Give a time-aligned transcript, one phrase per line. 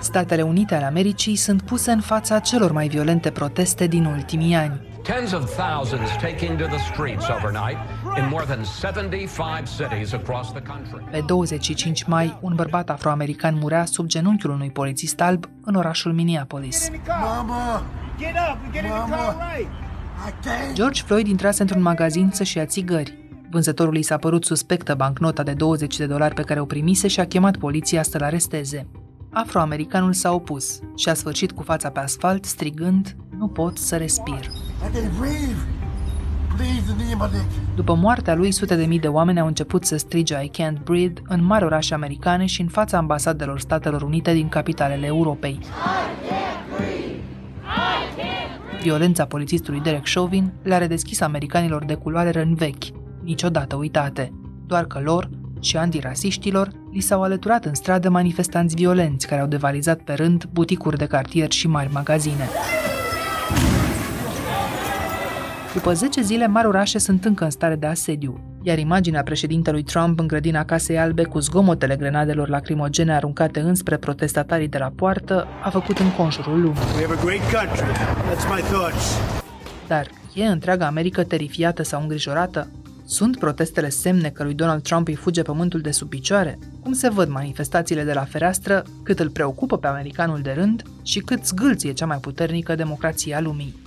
[0.00, 4.91] Statele Unite ale Americii sunt puse în fața celor mai violente proteste din ultimii ani.
[5.02, 7.76] Tens of thousands taking to the streets overnight
[8.16, 11.04] in more than 75 cities across the country.
[11.10, 16.90] Pe 25 mai, un bărbat afroamerican murea sub genunchiul unui polițist alb în orașul Minneapolis.
[17.06, 17.82] Mama!
[18.18, 18.72] Get up!
[18.72, 19.70] Get in the car right!
[20.28, 20.74] I can't!
[20.74, 23.18] George Floyd intrase într-un magazin să-și ia țigări.
[23.50, 27.26] Vânzătorului s-a părut suspectă bancnota de 20 de dolari pe care o primise și a
[27.26, 28.86] chemat poliția să-l aresteze.
[29.30, 34.50] Afroamericanul s-a opus și a sfârșit cu fața pe asfalt, strigând, nu pot să respir.
[34.82, 35.56] I can't breathe!
[36.56, 37.40] Please, the name of the...
[37.74, 41.22] După moartea lui, sute de mii de oameni au început să strige I can't breathe
[41.28, 45.58] în mari orașe americane și în fața ambasadelor Statelor Unite din capitalele Europei.
[48.82, 52.84] Violența polițistului Derek Chauvin le-a redeschis americanilor de culoare răni vechi,
[53.22, 54.32] niciodată uitate,
[54.66, 60.00] doar că lor și antirasiștilor li s-au alăturat în stradă manifestanți violenți care au devalizat
[60.00, 62.48] pe rând buticuri de cartier și mari magazine.
[65.74, 70.18] După 10 zile, mari orașe sunt încă în stare de asediu, iar imaginea președintelui Trump
[70.18, 75.70] în grădina Casei Albe cu zgomotele grenadelor lacrimogene aruncate înspre protestatarii de la poartă a
[75.70, 76.80] făcut înconjurul lumii.
[76.96, 77.96] We have a great country.
[78.30, 79.18] That's my thoughts.
[79.88, 82.68] Dar e întreaga America terifiată sau îngrijorată?
[83.04, 86.58] Sunt protestele semne că lui Donald Trump îi fuge pământul de sub picioare?
[86.82, 91.18] Cum se văd manifestațiile de la fereastră, cât îl preocupă pe americanul de rând și
[91.18, 93.81] cât zgâlție cea mai puternică democrație a lumii?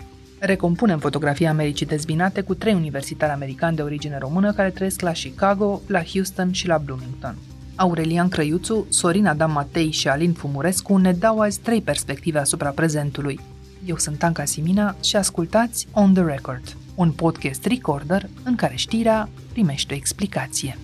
[0.46, 5.82] Recompunem fotografia Americii dezbinate cu trei universitari americani de origine română care trăiesc la Chicago,
[5.88, 7.36] la Houston și la Bloomington.
[7.76, 13.40] Aurelian Crăiuțu, Sorin Adam Matei și Alin Fumurescu ne dau azi trei perspective asupra prezentului.
[13.86, 19.30] Eu sunt Anca Simina și ascultați On The Record, un podcast recorder în care știrea
[19.52, 20.78] primește o explicație.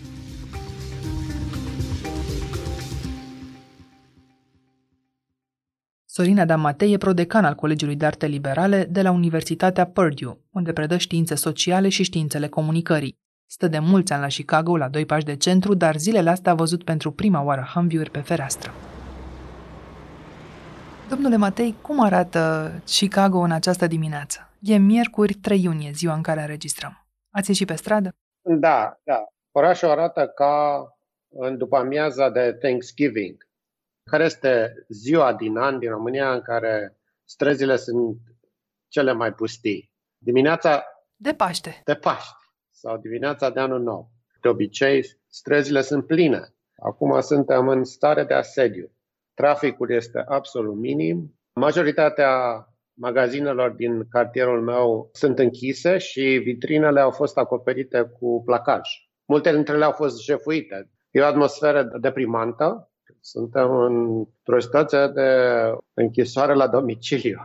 [6.14, 10.74] Sorin Adam Matei e prodecan al Colegiului de Arte Liberale de la Universitatea Purdue, unde
[10.74, 13.18] predă științe sociale și științele comunicării.
[13.50, 16.56] Stă de mulți ani la Chicago, la doi pași de centru, dar zilele astea a
[16.56, 18.72] văzut pentru prima oară Humvee-uri pe fereastră.
[21.10, 24.50] Domnule Matei, cum arată Chicago în această dimineață?
[24.60, 27.08] E miercuri 3 iunie, ziua în care înregistrăm.
[27.30, 28.10] Ați ieșit pe stradă?
[28.42, 29.24] Da, da.
[29.52, 30.86] Orașul arată ca
[31.30, 33.50] în după amiaza de Thanksgiving,
[34.12, 38.18] care este ziua din an din România în care străzile sunt
[38.88, 39.92] cele mai pustii.
[40.18, 40.84] Dimineața
[41.16, 41.82] De Paște.
[41.84, 42.36] de Paști
[42.72, 44.12] sau dimineața de anul nou.
[44.42, 46.42] De obicei, străzile sunt pline.
[46.84, 48.92] Acum suntem în stare de asediu.
[49.34, 51.40] Traficul este absolut minim.
[51.54, 58.90] Majoritatea magazinelor din cartierul meu sunt închise și vitrinele au fost acoperite cu placaj.
[59.26, 60.92] Multe dintre ele au fost jefuite.
[61.12, 62.91] E o atmosferă deprimantă.
[63.24, 65.30] Suntem într-o situație de
[65.94, 67.38] închisoare la domiciliu.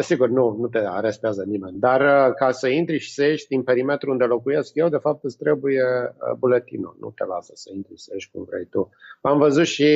[0.00, 3.62] Sigur, nu, nu te arestează nimeni, dar uh, ca să intri și să ieși din
[3.62, 6.96] perimetrul unde locuiesc eu, de fapt îți trebuie uh, buletinul.
[7.00, 8.90] Nu te lasă să intri să ieși cum vrei tu.
[9.20, 9.88] Am văzut și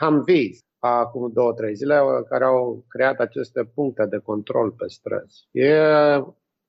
[0.00, 5.48] Humvees acum două, trei zile, uh, care au creat aceste puncte de control pe străzi.
[5.50, 5.72] E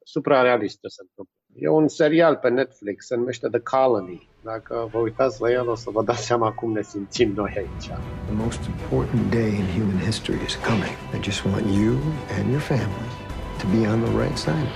[0.03, 1.38] suprarealist ce se întâmplă.
[1.55, 4.29] E un serial pe Netflix, se numește The Colony.
[4.43, 7.87] Dacă vă uitați la el, o să vă dați seama cum ne simțim noi aici.
[8.25, 10.95] The most important day in human history is coming.
[11.15, 11.93] I just want you
[12.37, 13.09] and your family
[13.61, 14.69] to be on the right side.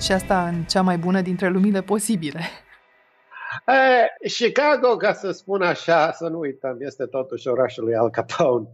[0.00, 2.40] Și asta în cea mai bună dintre lumile posibile.
[3.66, 8.68] E, Chicago, ca să spun așa, să nu uităm, este totuși orașul lui Al Capone.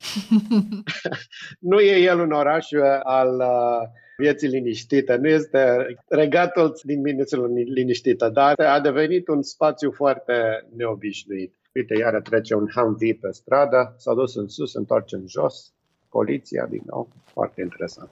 [1.71, 7.49] nu e el un oraș uh, al uh, vieții liniștite, nu este regatul din minților
[7.51, 11.55] liniștită, dar a devenit un spațiu foarte neobișnuit.
[11.75, 15.73] Uite, iară trece un Humvee pe stradă, s-a dus în sus, se întoarce în jos,
[16.09, 18.09] poliția din nou, foarte interesant.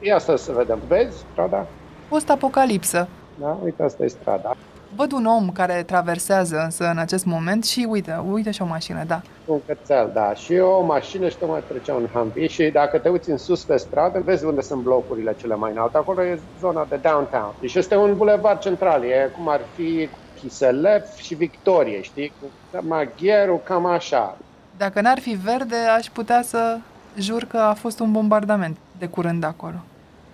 [0.00, 1.66] Ia să, să vedem, vezi strada?
[2.08, 3.08] Post-apocalipsă.
[3.38, 4.56] Da, uite, asta e strada.
[5.00, 9.04] Văd un om care traversează însă în acest moment și uite, uite și o mașină,
[9.06, 9.20] da.
[9.44, 10.34] Un cățel, da.
[10.34, 13.76] Și o mașină și tocmai trecea un Humvee și dacă te uiți în sus pe
[13.76, 15.96] stradă, vezi unde sunt blocurile cele mai înalte.
[15.96, 17.52] Acolo e zona de downtown.
[17.60, 20.08] Deci este un bulevard central, e cum ar fi
[20.38, 22.32] Chiselev și Victorie, știi?
[22.40, 22.46] Cu
[22.86, 24.36] Magheru, cam așa.
[24.76, 26.78] Dacă n-ar fi verde, aș putea să
[27.18, 29.76] jur că a fost un bombardament de curând acolo.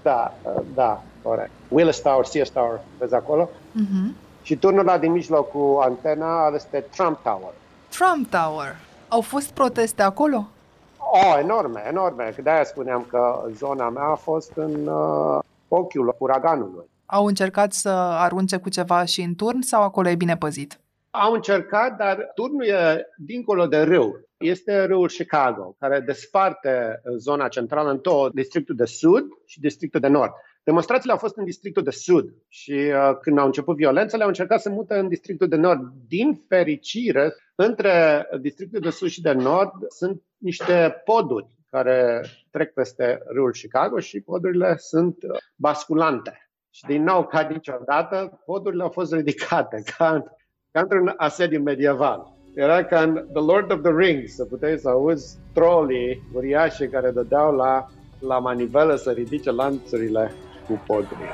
[0.02, 0.34] Da,
[0.74, 1.50] da, corect.
[1.68, 3.50] Willis Tower, CS Tower, vezi acolo?
[3.72, 4.14] Mhm.
[4.46, 7.52] Și turnul ăla din mijloc cu antena, ăla este Trump Tower.
[7.88, 8.76] Trump Tower.
[9.08, 10.48] Au fost proteste acolo?
[10.96, 12.34] Oh, enorme, enorme.
[12.42, 15.38] De-aia spuneam că zona mea a fost în uh,
[15.68, 16.84] ochiul uraganului.
[17.06, 20.80] Au încercat să arunce cu ceva și în turn sau acolo e bine păzit?
[21.10, 24.20] Au încercat, dar turnul e dincolo de râu.
[24.36, 30.08] Este râul Chicago, care desparte zona centrală în două, districtul de sud și districtul de
[30.08, 30.32] nord.
[30.66, 34.60] Demonstrațiile au fost în districtul de sud și uh, când au început violențele, au încercat
[34.60, 35.80] să mute în districtul de nord.
[36.08, 43.22] Din fericire, între districtul de sud și de nord sunt niște poduri care trec peste
[43.26, 46.50] râul Chicago și podurile sunt uh, basculante.
[46.70, 50.24] Și din nou, ca niciodată, podurile au fost ridicate, ca,
[50.70, 52.34] ca într-un asediu medieval.
[52.54, 57.10] Era ca în The Lord of the Rings, să puteai să auzi trolii uriașe care
[57.10, 57.86] dădeau la,
[58.20, 60.30] la manivelă să ridice lanțurile
[60.66, 61.28] cu poduri.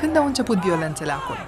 [0.00, 1.38] Când au început violențele acolo?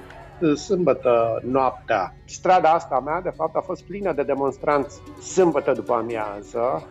[0.54, 2.14] Sâmbătă noaptea.
[2.24, 6.86] Strada asta mea, de fapt, a fost plină de demonstranți sâmbătă după amiază.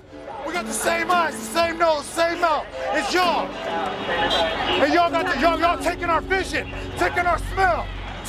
[0.46, 2.68] We got the same eyes, the same nose, same mouth.
[2.98, 3.46] It's y'all.
[4.84, 6.66] And y'all got the, y'all, y'all taking our vision,
[7.04, 7.82] taking our smell,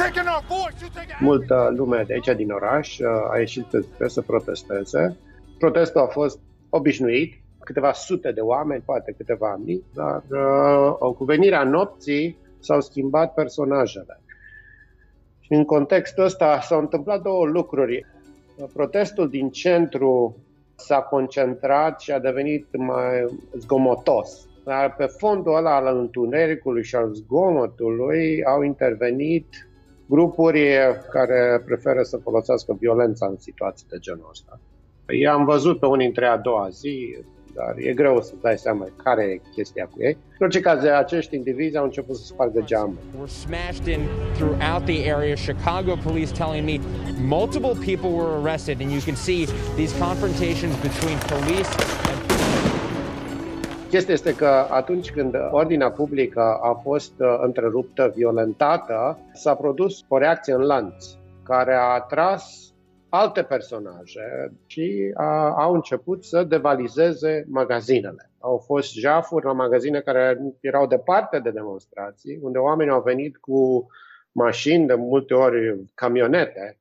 [0.02, 0.76] taking our voice.
[0.82, 3.66] You take Multă lume de aici din oraș uh, a ieșit
[3.98, 5.16] pe să protesteze.
[5.58, 6.38] Protestul a fost
[6.76, 13.34] obișnuit, câteva sute de oameni, poate câteva mii, dar uh, cu venirea nopții s-au schimbat
[13.34, 14.20] personajele.
[15.40, 18.06] Și în contextul ăsta s-au întâmplat două lucruri.
[18.72, 20.36] Protestul din centru
[20.76, 24.48] s-a concentrat și a devenit mai zgomotos.
[24.64, 29.46] Dar pe fondul ăla al întunericului și al zgomotului au intervenit
[30.06, 30.68] grupuri
[31.10, 34.60] care preferă să folosească violența în situații de genul ăsta.
[35.08, 37.16] I-am văzut pe unii dintre a doua zi,
[37.54, 40.16] dar e greu să dai seama care e chestia cu ei.
[40.38, 42.98] În orice caz, acești indivizi au început să spargă geamul.
[43.18, 44.00] Were smashed in
[44.34, 45.34] throughout the area.
[45.34, 46.76] Chicago police telling me
[47.36, 49.40] multiple people were arrested, and you can see
[49.76, 51.70] these confrontations between police
[52.10, 52.16] and
[53.90, 60.18] Chestia este că atunci când ordinea publică a fost uh, întreruptă, violentată, s-a produs o
[60.18, 61.06] reacție în lanț
[61.42, 62.65] care a atras
[63.08, 68.30] alte personaje și a, au început să devalizeze magazinele.
[68.38, 73.86] Au fost jafuri la magazine care erau departe de demonstrații, unde oamenii au venit cu
[74.32, 76.78] mașini, de multe ori camionete,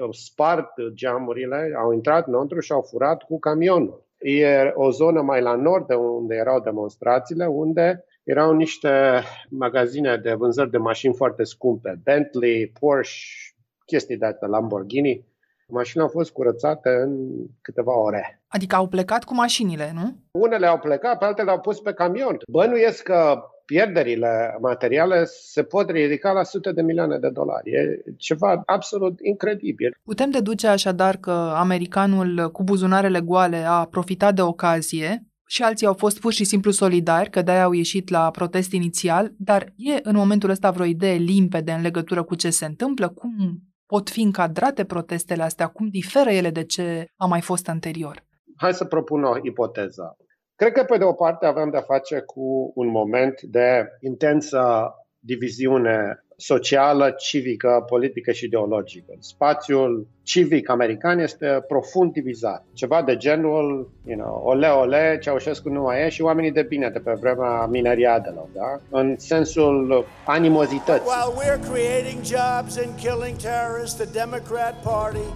[0.00, 4.04] au spart geamurile, au intrat înăuntru și au furat cu camionul.
[4.18, 10.34] E o zonă mai la nord de unde erau demonstrațiile, unde erau niște magazine de
[10.34, 15.24] vânzări de mașini foarte scumpe, Bentley, Porsche, chestii de astea, Lamborghini,
[15.72, 17.28] Mașinile au fost curățate în
[17.60, 18.42] câteva ore.
[18.48, 20.16] Adică au plecat cu mașinile, nu?
[20.30, 22.36] Unele au plecat, pe altele au pus pe camion.
[22.48, 27.70] Bănuiesc că pierderile materiale se pot ridica la sute de milioane de dolari.
[27.70, 29.96] E ceva absolut incredibil.
[30.02, 35.94] Putem deduce așadar că americanul cu buzunarele goale a profitat de ocazie și alții au
[35.94, 40.16] fost pur și simplu solidari, că de-aia au ieșit la protest inițial, dar e în
[40.16, 43.08] momentul ăsta vreo idee limpede în legătură cu ce se întâmplă?
[43.08, 45.66] Cum pot fi încadrate protestele astea?
[45.66, 48.24] Cum diferă ele de ce a mai fost anterior?
[48.56, 50.16] Hai să propun o ipoteză.
[50.54, 56.25] Cred că, pe de o parte, avem de-a face cu un moment de intensă diviziune
[56.36, 59.12] socială, civică, politică și ideologică.
[59.18, 62.64] Spațiul civic american este profund divizat.
[62.72, 66.88] Ceva de genul, you know, ole, ole, Ceaușescu nu mai e și oamenii de bine
[66.88, 68.98] de pe vremea mineriadelor, da?
[68.98, 71.06] În sensul animozității.
[71.06, 75.28] While we're creating jobs and killing terrorists, the Democrat Party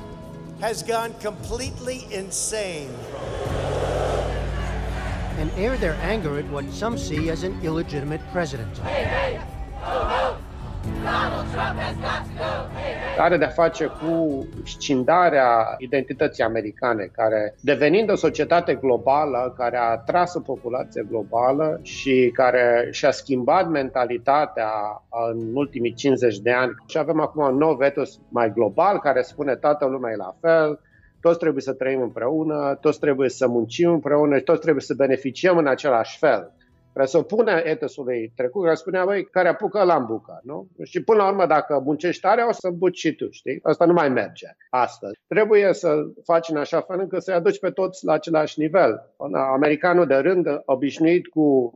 [0.60, 2.90] has gone completely insane.
[5.40, 8.76] And air their anger at what some see as an illegitimate president.
[8.78, 9.40] Hey, hey.
[13.18, 20.34] Are de-a face cu scindarea identității americane, care, devenind o societate globală, care a atras
[20.34, 24.70] o populație globală și care și-a schimbat mentalitatea
[25.30, 26.74] în ultimii 50 de ani.
[26.86, 30.80] Și avem acum un nou vetos mai global care spune toată lumea e la fel,
[31.20, 35.56] toți trebuie să trăim împreună, toți trebuie să muncim împreună și toți trebuie să beneficiem
[35.56, 36.52] în același fel
[36.92, 40.68] presupune etosului trecut, care spunea, băi, care apucă la bucă, nu?
[40.82, 43.60] Și până la urmă, dacă muncești tare, o să buci și tu, știi?
[43.62, 45.20] Asta nu mai merge astăzi.
[45.26, 45.94] Trebuie să
[46.24, 49.12] faci în așa fel încât să-i aduci pe toți la același nivel.
[49.32, 51.72] Americanul de rând, obișnuit cu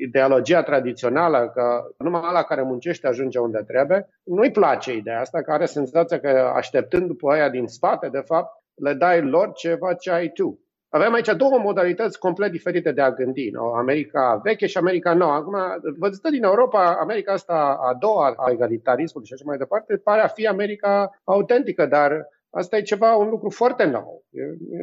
[0.00, 5.56] ideologia tradițională că numai la care muncește ajunge unde trebuie, nu-i place ideea asta, care
[5.56, 10.10] are senzația că așteptând după aia din spate, de fapt, le dai lor ceva ce
[10.10, 10.60] ai tu.
[10.88, 13.50] Avem aici două modalități complet diferite de a gândi.
[13.50, 13.74] No?
[13.74, 15.32] America veche și America nouă.
[15.32, 15.56] Acum,
[15.98, 20.26] văzută din Europa, America asta a doua a egalitarismului și așa mai departe, pare a
[20.26, 24.24] fi America autentică, dar Asta e ceva, un lucru foarte nou.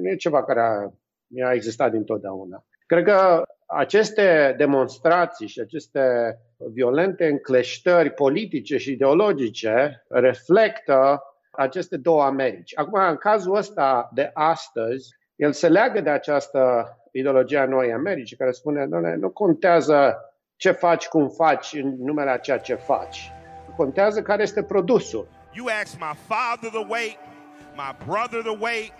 [0.01, 2.65] Nu e ceva care a, a existat dintotdeauna.
[2.85, 6.35] Cred că aceste demonstrații și aceste
[6.73, 12.77] violente încleștări politice și ideologice reflectă aceste două Americi.
[12.77, 18.35] Acum, în cazul ăsta de astăzi, el se leagă de această ideologie a noi Americi,
[18.35, 20.17] care spune, nu contează
[20.55, 23.31] ce faci, cum faci în numele a ceea ce faci.
[23.75, 25.27] Contează care este produsul.
[25.53, 27.17] You ask my father to wait,
[27.75, 28.91] my brother to wait,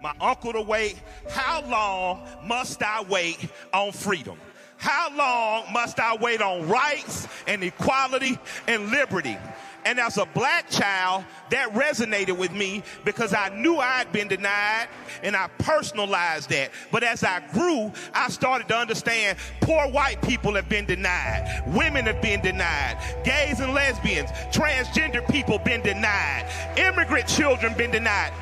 [0.00, 0.96] my uncle to wait.
[1.28, 3.38] How long must I wait
[3.72, 4.36] on freedom?
[4.76, 9.38] How long must I wait on rights and equality and liberty?
[9.84, 14.88] And as a black child, that resonated with me because I knew I'd been denied
[15.22, 16.70] and I personalized that.
[16.90, 22.06] But as I grew, I started to understand poor white people have been denied, women
[22.06, 28.32] have been denied, gays and lesbians, transgender people been denied, immigrant children been denied.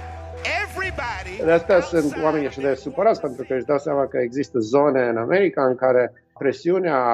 [1.44, 5.02] De astea sunt oamenii și de supărați pentru că își dau seama că există zone
[5.08, 7.04] în America în care presiunea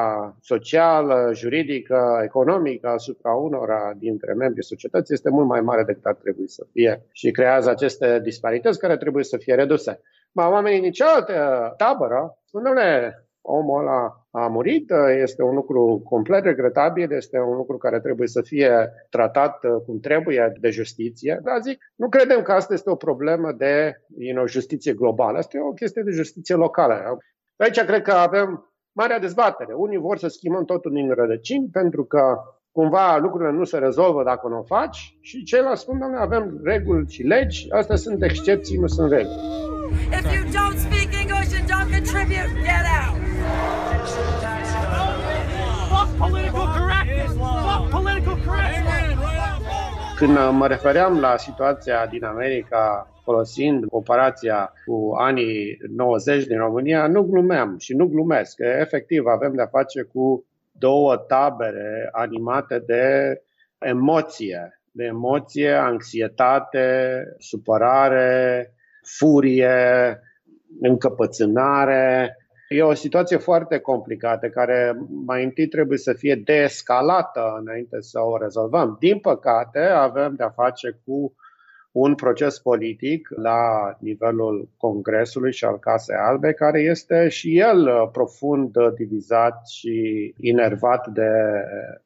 [0.40, 6.48] socială, juridică, economică asupra unora dintre membrii societății este mult mai mare decât ar trebui
[6.48, 10.00] să fie și creează aceste disparități care trebuie să fie reduse.
[10.32, 11.34] Ma oamenii din cealaltă
[11.76, 12.62] tabără spun,
[13.40, 14.90] omul ăla a murit,
[15.22, 20.52] este un lucru complet regretabil, este un lucru care trebuie să fie tratat cum trebuie
[20.60, 21.40] de justiție.
[21.42, 25.56] Dar zic, nu credem că asta este o problemă de you know, justiție globală, asta
[25.56, 27.18] e o chestie de justiție locală.
[27.56, 29.72] Aici cred că avem marea dezbatere.
[29.74, 32.22] Unii vor să schimbăm totul din rădăcini pentru că
[32.72, 37.10] cumva lucrurile nu se rezolvă dacă nu o faci și ceilalți spun, doamne, avem reguli
[37.14, 39.40] și legi, astea sunt excepții, nu sunt reguli.
[40.18, 43.14] If you don't speak English and don't contribute, get out!
[45.92, 47.32] Fuck political correctness!
[47.66, 48.97] Fuck political correctness!
[50.18, 57.22] Când mă refeream la situația din America folosind comparația cu anii 90 din România, nu
[57.22, 58.58] glumeam și nu glumesc.
[58.58, 63.36] Efectiv, avem de-a face cu două tabere animate de
[63.78, 68.72] emoție, de emoție, anxietate, supărare,
[69.02, 70.20] furie,
[70.80, 72.36] încăpățânare.
[72.68, 74.96] E o situație foarte complicată care
[75.26, 78.96] mai întâi trebuie să fie deescalată înainte să o rezolvăm.
[79.00, 81.34] Din păcate, avem de-a face cu
[81.92, 88.08] un proces politic la nivelul Congresului și al Casei Albe, care este și el uh,
[88.12, 91.30] profund divizat și inervat de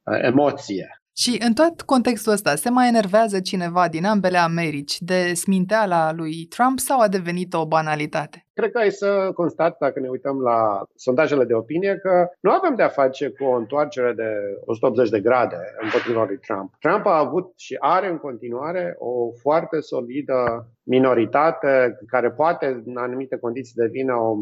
[0.05, 1.02] uh, emoție.
[1.17, 6.47] Și în tot contextul ăsta, se mai enervează cineva din ambele Americi de sminteala lui
[6.49, 8.47] Trump sau a devenit o banalitate?
[8.55, 12.75] Cred că ai să constat, dacă ne uităm la sondajele de opinie, că nu avem
[12.75, 14.29] de-a face cu o întoarcere de
[14.65, 16.75] 180 de grade împotriva lui Trump.
[16.79, 23.37] Trump a avut și are în continuare o foarte solidă minoritate care poate în anumite
[23.37, 24.37] condiții devină o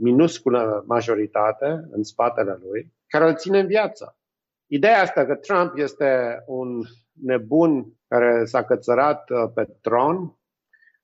[0.00, 4.17] minusculă majoritate în spatele lui, care îl ține în viață.
[4.70, 6.82] Ideea asta că Trump este un
[7.12, 10.38] nebun care s-a cățărat uh, pe tron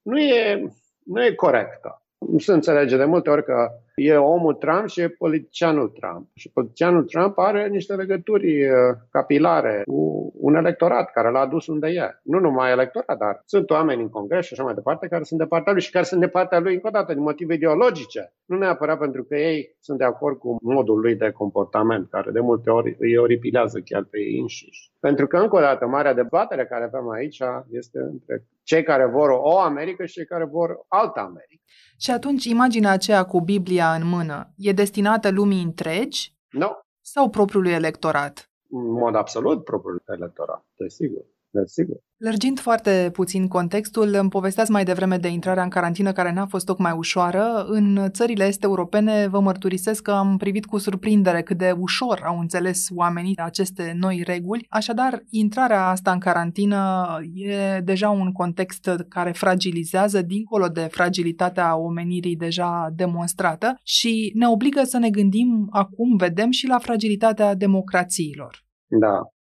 [0.03, 0.73] nu e,
[1.05, 2.03] nu e corectă.
[2.19, 6.27] Nu se înțelege de multe ori că e omul Trump și e politicianul Trump.
[6.35, 8.73] Și politicianul Trump are niște legături uh,
[9.11, 12.21] capilare cu un electorat care l-a adus unde e.
[12.23, 15.47] Nu numai electorat, dar sunt oameni în congres și așa mai departe care sunt de
[15.47, 18.33] partea lui și care sunt de partea lui încă o dată din motive ideologice.
[18.45, 22.41] Nu neapărat pentru că ei sunt de acord cu modul lui de comportament, care de
[22.41, 24.91] multe ori îi oripilează chiar pe ei înșiși.
[25.07, 27.39] Pentru că, încă o dată, marea dezbatere care avem aici
[27.71, 31.63] este între cei care vor o Americă și cei care vor altă Americă.
[31.99, 36.35] Și atunci imaginea aceea cu Biblia în mână e destinată lumii întregi?
[36.51, 36.71] Nu.
[37.01, 38.51] Sau propriului electorat?
[38.71, 41.25] În mod absolut propriul electorat, desigur.
[41.61, 41.97] Desigur.
[42.17, 46.67] Lărgind foarte puțin contextul, îmi povesteați mai devreme de intrarea în carantină care n-a fost
[46.67, 47.65] tocmai ușoară.
[47.69, 52.39] În țările este europene vă mărturisesc că am privit cu surprindere cât de ușor au
[52.39, 54.67] înțeles oamenii aceste noi reguli.
[54.69, 62.37] Așadar, intrarea asta în carantină e deja un context care fragilizează dincolo de fragilitatea omenirii
[62.37, 68.65] deja demonstrată și ne obligă să ne gândim acum, vedem, și la fragilitatea democrațiilor.
[68.87, 69.34] Da.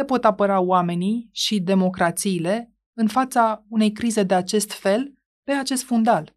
[0.00, 5.12] Cum se pot apăra oamenii și democrațiile în fața unei crize de acest fel
[5.44, 6.34] pe acest fundal.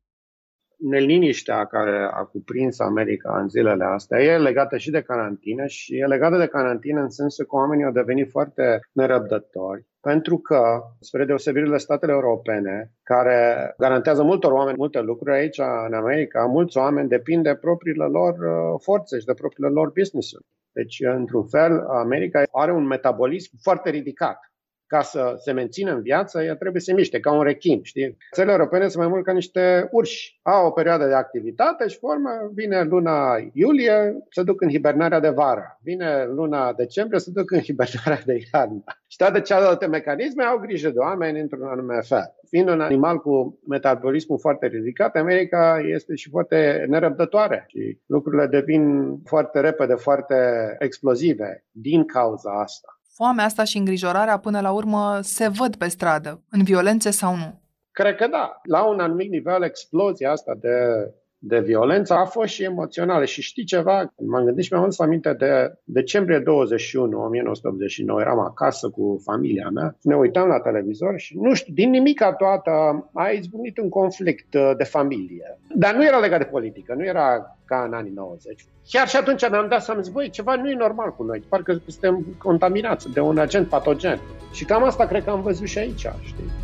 [0.78, 6.06] Neliniștea care a cuprins America în zilele astea e legată și de carantină și e
[6.06, 11.70] legată de carantină în sensul că oamenii au devenit foarte nerăbdători pentru că, spre deosebire
[11.70, 17.44] de statele europene, care garantează multor oameni multe lucruri aici în America, mulți oameni depind
[17.44, 20.46] de propriile lor uh, forțe și de propriile lor business-uri.
[20.74, 24.40] Deci, într-un fel, America are un metabolism foarte ridicat
[24.94, 28.18] ca să se mențină în viață, ea trebuie să se miște ca un rechin, știi?
[28.34, 30.40] Țările europene sunt mai mult ca niște urși.
[30.42, 35.30] Au o perioadă de activitate și formă, vine luna iulie, se duc în hibernarea de
[35.30, 35.80] vară.
[35.82, 38.84] Vine luna decembrie, se duc în hibernarea de iarnă.
[39.08, 42.36] Și toate celelalte mecanisme au grijă de oameni într-un anume fel.
[42.54, 49.16] Fiind un animal cu metabolismul foarte ridicat, America este și foarte nerăbdătoare și lucrurile devin
[49.26, 50.36] foarte repede, foarte
[50.80, 53.00] explozive din cauza asta.
[53.16, 57.62] Foamea asta și îngrijorarea până la urmă se văd pe stradă, în violențe sau nu?
[57.92, 58.62] Cred că da.
[58.64, 60.78] La un anumit nivel, explozia asta de
[61.46, 63.26] de violență a fost și emoțională.
[63.26, 64.14] Și știi ceva?
[64.18, 68.22] M-am gândit și mi-am adus aminte de decembrie 21, 1989.
[68.22, 69.98] Eram acasă cu familia mea.
[70.02, 72.72] Ne uitam la televizor și, nu știu, din nimica toată
[73.14, 75.60] a izbunit un conflict uh, de familie.
[75.76, 78.66] Dar nu era legat de politică, nu era ca în anii 90.
[78.90, 81.44] Chiar și atunci mi-am dat să-mi zic, băi, ceva nu e normal cu noi.
[81.50, 84.20] Parcă suntem contaminați de un agent patogen.
[84.52, 86.63] Și cam asta cred că am văzut și aici, știi?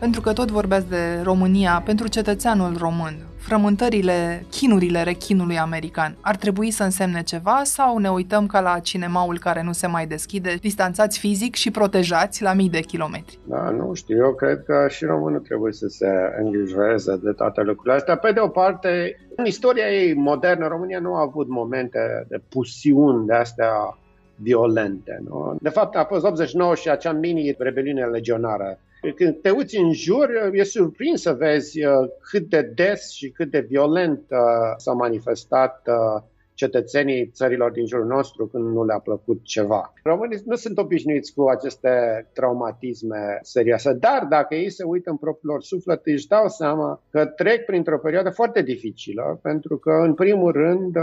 [0.00, 6.70] Pentru că tot vorbeați de România, pentru cetățeanul român, frământările, chinurile rechinului american ar trebui
[6.70, 11.18] să însemne ceva sau ne uităm ca la cinemaul care nu se mai deschide, distanțați
[11.18, 13.38] fizic și protejați la mii de kilometri?
[13.44, 16.08] Da, nu știu, eu cred că și românul trebuie să se
[16.42, 18.16] îngrijoreze de toate lucrurile astea.
[18.16, 23.26] Pe de o parte, în istoria ei modernă, România nu a avut momente de pusiuni
[23.26, 23.98] de astea
[24.36, 25.22] violente.
[25.28, 25.56] Nu?
[25.60, 28.78] De fapt, a fost 89 și acea mini-rebeliune legionară
[29.14, 31.92] când te uiți în jur, e surprins să vezi uh,
[32.30, 34.38] cât de des și cât de violent uh,
[34.76, 36.22] s-a manifestat uh,
[36.62, 39.92] cetățenii țărilor din jurul nostru când nu le-a plăcut ceva.
[40.02, 41.92] Românii nu sunt obișnuiți cu aceste
[42.32, 47.26] traumatisme serioase, dar dacă ei se uită în propriul lor suflet, își dau seama că
[47.26, 50.96] trec printr-o perioadă foarte dificilă, pentru că, în primul rând,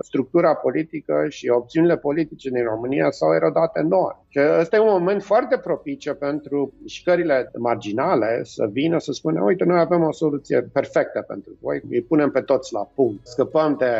[0.00, 4.18] structura politică și opțiunile politice din România s-au erodat enorm.
[4.28, 9.64] Și ăsta e un moment foarte propice pentru mișcările marginale să vină să spună, uite,
[9.64, 13.92] noi avem o soluție perfectă pentru voi, îi punem pe toți la punct, scăpăm de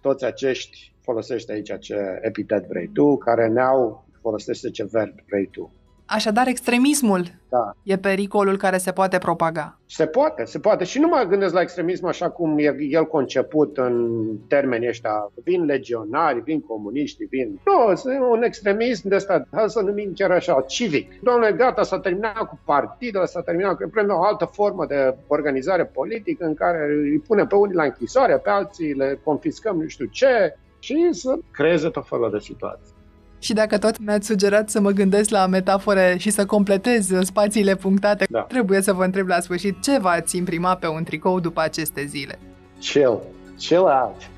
[0.00, 5.72] toți acești, folosește aici ce epitet vrei tu, care ne-au, folosește ce verb vrei tu.
[6.10, 7.72] Așadar, extremismul da.
[7.82, 9.78] e pericolul care se poate propaga.
[9.86, 10.84] Se poate, se poate.
[10.84, 15.30] Și nu mă gândesc la extremism așa cum e el conceput în termenii ăștia.
[15.44, 17.60] Vin legionari, vin comuniști, vin...
[17.64, 21.20] Nu, e un extremism de ăsta, hai să numim chiar așa, civic.
[21.20, 23.88] Doamne, gata, s-a terminat cu partidul, s-a terminat cu...
[23.92, 28.36] Vrem o altă formă de organizare politică în care îi punem pe unii la închisoare,
[28.36, 32.96] pe alții le confiscăm nu știu ce și să creeze tot felul de situații.
[33.38, 38.26] Și dacă tot mi-ați sugerat să mă gândesc la metafore și să completez spațiile punctate,
[38.30, 38.40] da.
[38.40, 42.38] trebuie să vă întreb la sfârșit ce v-ați imprima pe un tricou după aceste zile?
[42.80, 43.20] Chill.
[43.58, 44.30] Chill out.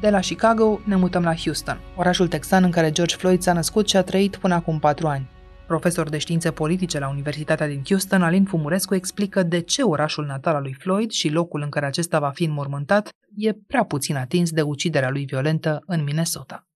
[0.00, 3.88] De la Chicago ne mutăm la Houston, orașul texan în care George Floyd s-a născut
[3.88, 5.26] și a trăit până acum patru ani.
[5.68, 10.54] Profesor de științe politice la Universitatea din Houston, Alin Fumurescu explică de ce orașul natal
[10.54, 14.50] al lui Floyd și locul în care acesta va fi înmormântat e prea puțin atins
[14.50, 16.66] de uciderea lui violentă în Minnesota.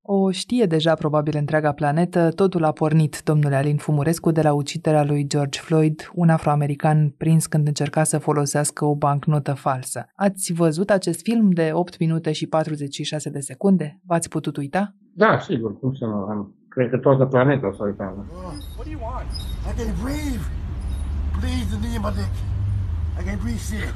[0.00, 5.04] O știe deja probabil întreaga planetă, totul a pornit, domnule Alin Fumurescu, de la uciderea
[5.04, 10.06] lui George Floyd, un afroamerican prins când încerca să folosească o bancnotă falsă.
[10.14, 14.00] Ați văzut acest film de 8 minute și 46 de secunde?
[14.04, 14.94] V-ați putut uita?
[15.14, 18.14] Da, sigur, cum să nu am Cred că toată planeta s-a uitat.
[18.76, 19.28] What do you want?
[19.70, 20.44] I can breathe.
[21.40, 22.14] Please, the name of
[23.20, 23.94] I can breathe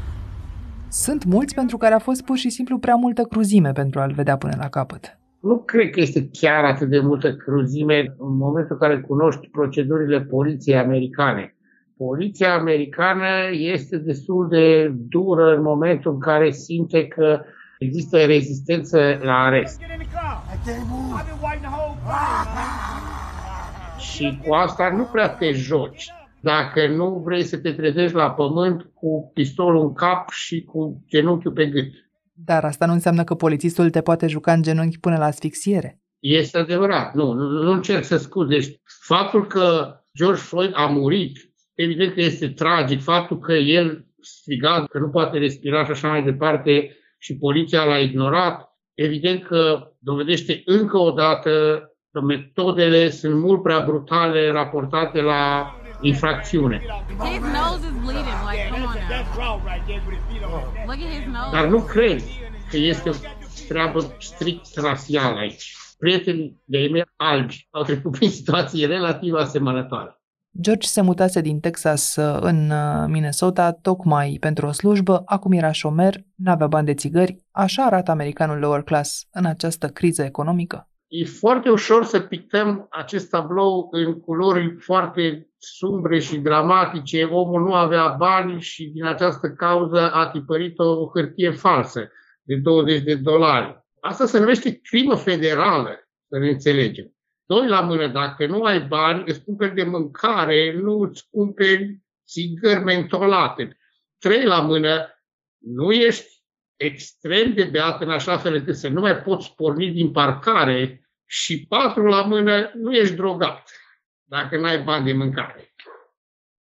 [0.89, 4.37] Sunt mulți pentru care a fost pur și simplu prea multă cruzime pentru a-l vedea
[4.37, 5.19] până la capăt.
[5.41, 10.21] Nu cred că este chiar atât de multă cruzime în momentul în care cunoști procedurile
[10.21, 11.57] poliției americane.
[11.97, 17.41] Poliția americană este destul de dură în momentul în care simte că
[17.79, 19.81] există rezistență la arest.
[23.99, 28.91] Și cu asta nu prea te joci dacă nu vrei să te trezești la pământ
[28.95, 31.93] cu pistolul în cap și cu genunchiul pe gât.
[32.33, 36.01] Dar asta nu înseamnă că polițistul te poate juca în genunchi până la asfixiere.
[36.19, 37.15] Este adevărat.
[37.15, 38.49] Nu, nu, nu încerc să scuz.
[38.49, 43.03] Deci faptul că George Floyd a murit, evident că este tragic.
[43.03, 47.99] Faptul că el striga că nu poate respira și așa mai departe și poliția l-a
[47.99, 55.75] ignorat, evident că dovedește încă o dată că metodele sunt mult prea brutale raportate la
[56.01, 56.83] infracțiune.
[61.53, 62.23] Dar nu cred
[62.71, 63.13] că este o
[63.69, 65.77] treabă strict rasială aici.
[65.99, 70.18] Prietenii de mei albi au trecut prin situații relativ asemănătoare.
[70.61, 75.73] George se mutase din Texas uh, în uh, Minnesota tocmai pentru o slujbă, acum era
[75.73, 80.89] șomer, n-avea bani de țigări, așa arată americanul lower class în această criză economică.
[81.09, 87.23] E foarte ușor să pictăm acest tablou în culori foarte sumbre și dramatice.
[87.25, 92.11] Omul nu avea bani și din această cauză a tipărit o hârtie falsă
[92.43, 93.85] de 20 de dolari.
[94.01, 95.91] Asta se numește crimă federală,
[96.29, 97.13] să ne înțelegem.
[97.49, 102.85] Doi la mână, dacă nu ai bani, îți cumperi de mâncare, nu îți cumperi țigări
[102.85, 103.79] mentolate.
[104.19, 105.23] Trei la mână,
[105.59, 106.43] nu ești
[106.77, 111.67] extrem de beat în așa fel încât să nu mai poți porni din parcare și
[111.67, 113.71] patru la mână, nu ești drogat
[114.25, 115.75] dacă nu ai bani de mâncare.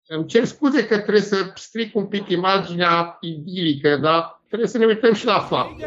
[0.08, 4.86] Îmi cer scuze că trebuie să stric un pic imaginea idilică, dar trebuie să ne
[4.86, 5.80] uităm și la fapt.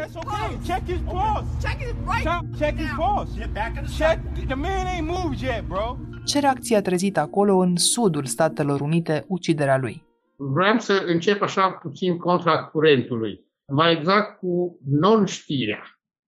[0.67, 1.45] Check his boss.
[1.63, 2.57] Check his right.
[2.59, 3.27] Check his boss.
[3.97, 4.19] Check.
[4.47, 5.97] The man ain't moved yet, bro.
[6.25, 10.03] Ce reacție a trezit acolo în sudul Statelor Unite uciderea lui?
[10.35, 13.45] Vreau să încep așa puțin contra curentului.
[13.67, 15.83] Mai exact cu non-știrea.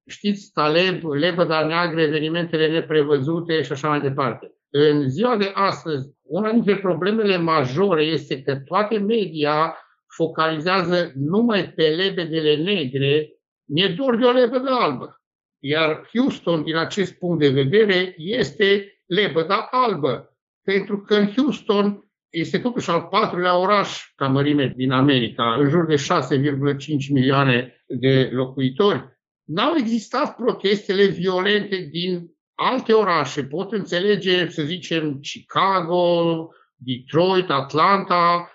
[0.07, 4.51] Știți, Taleb, lebăda neagră, evenimentele neprevăzute și așa mai departe.
[4.69, 9.75] În ziua de astăzi, una dintre problemele majore este că toate media
[10.15, 13.29] focalizează numai pe lebedele negre,
[13.65, 15.21] mi-e dor de o lebădă albă.
[15.63, 20.35] Iar Houston, din acest punct de vedere, este lebăda albă.
[20.63, 25.85] Pentru că în Houston este totuși al patrulea oraș ca mărime din America, în jur
[25.85, 29.19] de 6,5 milioane de locuitori.
[29.43, 33.43] N-au existat protestele violente din alte orașe.
[33.43, 38.50] Pot înțelege, să zicem, Chicago, Detroit, Atlanta,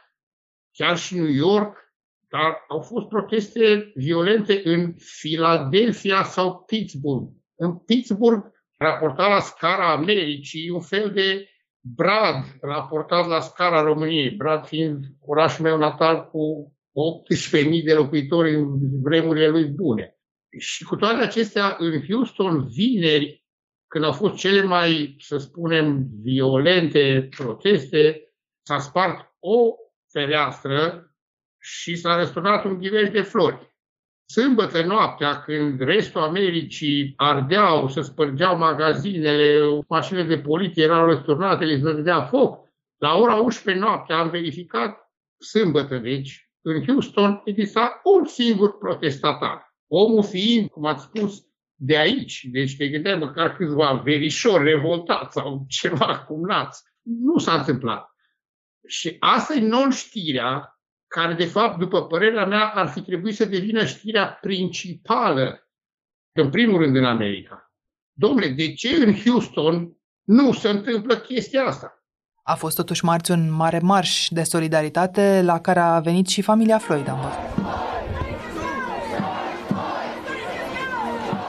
[0.76, 1.76] chiar și New York,
[2.28, 7.28] dar au fost proteste violente în Philadelphia sau Pittsburgh.
[7.54, 8.44] În Pittsburgh,
[8.76, 11.48] raportat la scara Americii, un fel de
[11.94, 16.72] Brad raportat la scara României, Brad fiind orașul meu natal cu
[17.78, 20.18] 18.000 de locuitori în vremurile lui bune.
[20.58, 23.44] Și cu toate acestea, în Houston, vineri,
[23.86, 28.30] când au fost cele mai, să spunem, violente proteste,
[28.62, 29.74] s-a spart o
[30.16, 31.10] fereastră
[31.58, 33.74] și s-a răsturnat un ghivej de flori.
[34.32, 41.76] Sâmbătă noaptea, când restul Americii ardeau, se spărgeau magazinele, mașinile de poliție erau răsturnate, le
[41.76, 48.24] se dădea foc, la ora 11 noaptea am verificat, sâmbătă deci, în Houston exista un
[48.24, 49.74] singur protestatar.
[49.86, 55.64] Omul fiind, cum ați spus, de aici, deci te gândeai măcar câțiva verișori revoltați sau
[55.68, 56.82] ceva cumnați.
[57.02, 58.15] Nu s-a întâmplat.
[58.86, 63.84] Și asta e non-știrea care, de fapt, după părerea mea, ar fi trebuit să devină
[63.84, 65.68] știrea principală,
[66.32, 67.72] în primul rând în America.
[68.12, 72.04] Domnule, de ce în Houston nu se întâmplă chestia asta?
[72.42, 76.78] A fost totuși marți un mare marș de solidaritate la care a venit și familia
[76.78, 77.66] Floyd, am văzut.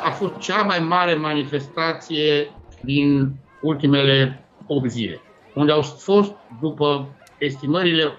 [0.03, 5.21] A fost cea mai mare manifestație din ultimele 8 zile,
[5.55, 8.11] unde au fost, după estimările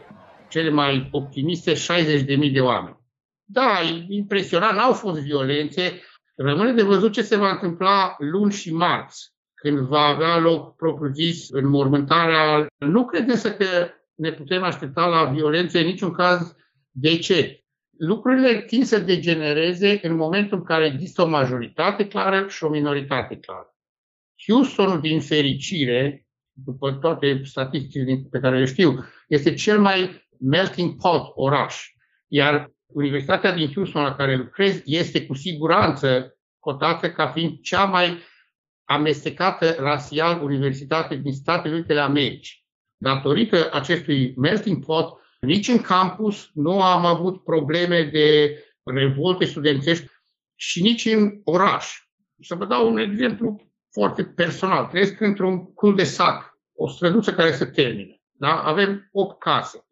[0.48, 2.96] cele mai optimiste, 60.000 de oameni.
[3.44, 6.02] Da, impresionant, n-au fost violențe.
[6.36, 11.48] Rămâne de văzut ce se va întâmpla luni și marți, când va avea loc, propriu-zis,
[11.50, 12.66] înmormântarea.
[12.78, 16.56] Nu cred însă că ne putem aștepta la violențe în niciun caz.
[16.90, 17.62] De ce?
[17.98, 23.36] Lucrurile tind să degenereze în momentul în care există o majoritate clară și o minoritate
[23.36, 23.76] clară.
[24.46, 26.27] Houston, din fericire,
[26.64, 31.86] după toate statisticile pe care le știu, este cel mai melting pot oraș.
[32.26, 38.18] Iar Universitatea din Houston la care lucrez este cu siguranță cotată ca fiind cea mai
[38.84, 42.64] amestecată rasial universitate din Statele Unite ale Americii.
[42.96, 50.06] Datorită acestui melting pot, nici în campus nu am avut probleme de revolte studențești
[50.54, 52.02] și nici în oraș.
[52.40, 53.67] Să vă dau un exemplu
[53.98, 54.86] foarte personal.
[54.86, 58.20] Trăiesc într-un cul de sac, o străduță care se termină.
[58.32, 58.62] Da?
[58.62, 59.86] Avem 8 case.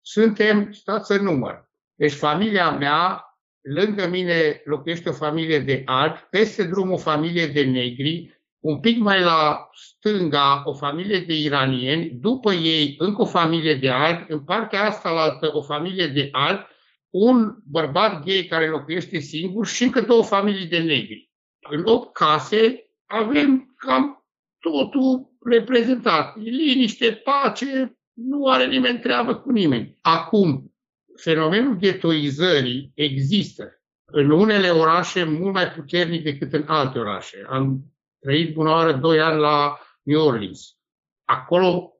[0.00, 1.70] Suntem, stați în număr.
[1.94, 3.24] Deci familia mea,
[3.60, 8.98] lângă mine locuiește o familie de albi, peste drum o familie de negri, un pic
[8.98, 14.40] mai la stânga o familie de iranieni, după ei încă o familie de albi, în
[14.40, 16.66] partea asta la altă o familie de albi,
[17.10, 21.30] un bărbat gay care locuiește singur și încă două familii de negri.
[21.70, 24.26] În 8 case avem cam
[24.58, 26.36] totul reprezentat.
[26.36, 29.98] Liniște, pace, nu are nimeni treabă cu nimeni.
[30.00, 30.74] Acum,
[31.16, 33.72] fenomenul ghetoizării există
[34.04, 37.44] în unele orașe mult mai puternic decât în alte orașe.
[37.48, 37.80] Am
[38.20, 40.76] trăit bună oară doi ani la New Orleans.
[41.24, 41.92] Acolo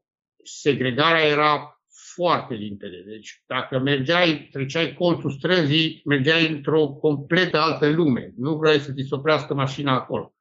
[0.45, 1.83] segregarea era
[2.15, 3.03] foarte limpede.
[3.07, 8.33] Deci dacă mergeai, treceai colțul străzii, mergeai într-o completă altă lume.
[8.37, 10.33] Nu vrei să ți se oprească mașina acolo.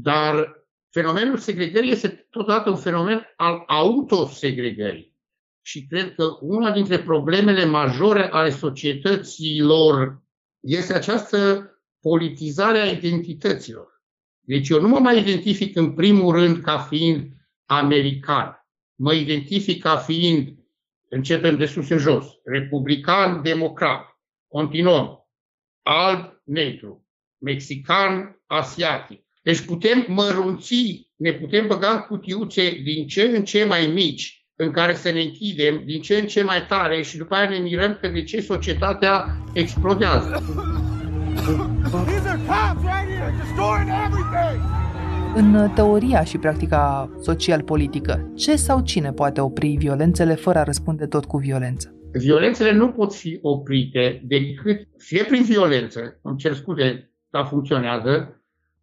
[0.00, 5.16] Dar fenomenul segregării este totodată un fenomen al autosegregării.
[5.62, 10.22] Și cred că una dintre problemele majore ale societăților
[10.60, 14.02] este această politizare a identităților.
[14.40, 17.32] Deci eu nu mă mai identific în primul rând ca fiind
[17.64, 18.66] american.
[18.94, 20.58] Mă identific ca fiind,
[21.08, 24.18] începem de sus în jos, republican, democrat.
[24.48, 25.28] Continuăm.
[25.82, 27.06] Alb, negru.
[27.38, 29.27] Mexican, asiatic.
[29.48, 34.70] Deci putem mărunți, ne putem băga în cutiuțe din ce în ce mai mici, în
[34.70, 37.98] care să ne închidem, din ce în ce mai tare și după aia ne mirăm
[38.00, 40.42] că de ce societatea explodează.
[45.34, 51.24] În teoria și practica social-politică, ce sau cine poate opri violențele fără a răspunde tot
[51.24, 51.94] cu violență?
[52.12, 58.37] Violențele nu pot fi oprite decât fie prin violență, îmi cer scuze, dar funcționează,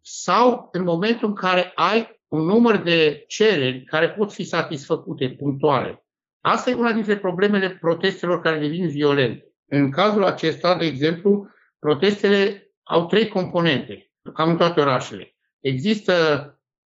[0.08, 6.06] sau în momentul în care ai un număr de cereri care pot fi satisfăcute, punctuale.
[6.40, 9.54] Asta e una dintre problemele protestelor care devin violente.
[9.68, 15.36] În cazul acesta, de exemplu, protestele au trei componente, cam în toate orașele.
[15.60, 16.14] Există,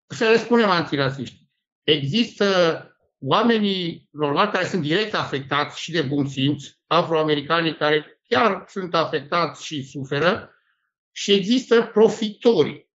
[0.06, 1.46] să le spunem antirasiști,
[1.82, 2.46] există
[3.20, 9.64] oamenii normali care sunt direct afectați și de bun simț, afroamericanii care chiar sunt afectați
[9.64, 10.50] și suferă,
[11.12, 12.85] și există profitorii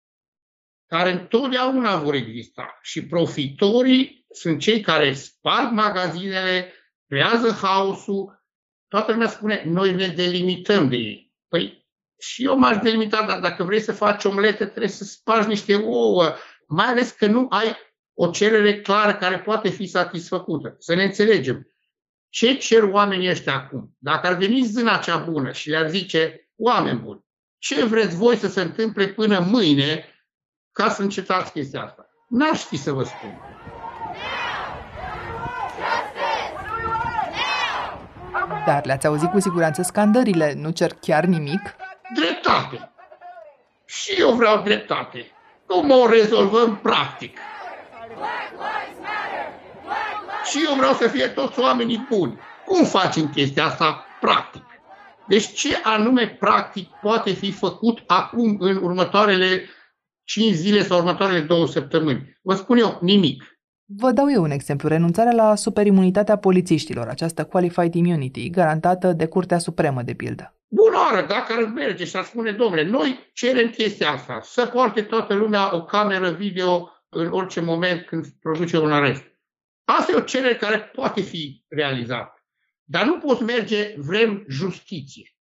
[0.92, 2.80] care întotdeauna vor exista.
[2.82, 6.74] Și profitorii sunt cei care sparg magazinele,
[7.08, 8.44] creează haosul.
[8.88, 11.34] Toată lumea spune, noi ne delimităm de ei.
[11.48, 11.88] Păi
[12.20, 16.36] și eu m-aș delimita, dar dacă vrei să faci omlete, trebuie să spargi niște ouă,
[16.68, 17.76] mai ales că nu ai
[18.14, 20.76] o cerere clară care poate fi satisfăcută.
[20.80, 21.68] Să ne înțelegem.
[22.30, 23.96] Ce cer oamenii ăștia acum?
[23.98, 27.26] Dacă ar veni zâna cea bună și le-ar zice, oameni buni,
[27.58, 30.06] ce vreți voi să se întâmple până mâine
[30.72, 32.06] ca să încetați chestia asta.
[32.28, 33.42] N-aș ști să vă spun.
[38.66, 41.62] Dar le-ați auzit cu siguranță scandările, nu cer chiar nimic?
[42.14, 42.92] Dreptate.
[43.86, 45.32] Și eu vreau dreptate.
[45.66, 47.38] Cum o rezolvăm practic?
[50.44, 52.40] Și eu vreau să fie toți oamenii buni.
[52.66, 54.64] Cum facem chestia asta practic?
[55.28, 59.70] Deci ce anume practic poate fi făcut acum în următoarele
[60.24, 62.40] 5 zile sau următoarele două săptămâni.
[62.42, 63.44] Vă spun eu, nimic.
[63.86, 64.88] Vă dau eu un exemplu.
[64.88, 70.56] Renunțarea la superimunitatea polițiștilor, această qualified immunity, garantată de Curtea Supremă, de pildă.
[70.68, 75.02] Bună oară, dacă ar merge și ar spune, domnule, noi cerem chestia asta, să poarte
[75.02, 79.24] toată lumea o cameră video în orice moment când produce un arest.
[79.84, 82.46] Asta e o cerere care poate fi realizată.
[82.84, 85.36] Dar nu poți merge, vrem justiție.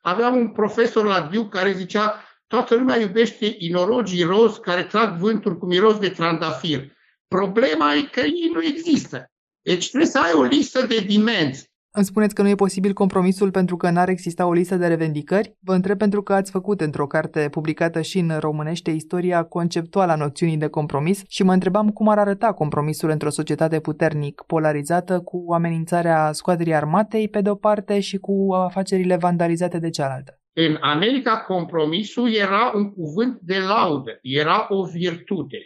[0.00, 5.58] Aveam un profesor la Duke care zicea, Toată lumea iubește inorogii roz care trag vântul
[5.58, 6.92] cu miros de trandafir.
[7.28, 9.30] Problema e că ei nu există.
[9.62, 11.68] Deci trebuie să ai o listă de dimensi.
[11.90, 15.56] Îmi spuneți că nu e posibil compromisul pentru că n-ar exista o listă de revendicări?
[15.60, 20.16] Vă întreb pentru că ați făcut într-o carte publicată și în românește istoria conceptuală a
[20.16, 25.52] noțiunii de compromis și mă întrebam cum ar arăta compromisul într-o societate puternic polarizată cu
[25.52, 30.39] amenințarea scoaterii armatei pe de-o parte și cu afacerile vandalizate de cealaltă.
[30.52, 35.58] În America, compromisul era un cuvânt de laudă, era o virtute.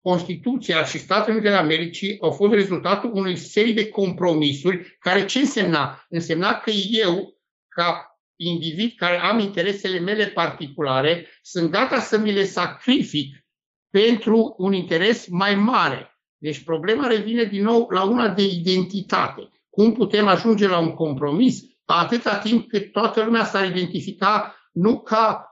[0.00, 5.38] Constituția și Statele Unite ale Americii au fost rezultatul unui serie de compromisuri care ce
[5.38, 6.06] însemna?
[6.08, 12.44] Însemna că eu, ca individ care am interesele mele particulare, sunt gata să mi le
[12.44, 13.46] sacrific
[13.90, 16.20] pentru un interes mai mare.
[16.38, 19.50] Deci problema revine din nou la una de identitate.
[19.70, 25.46] Cum putem ajunge la un compromis atâta timp cât toată lumea s-ar identifica nu ca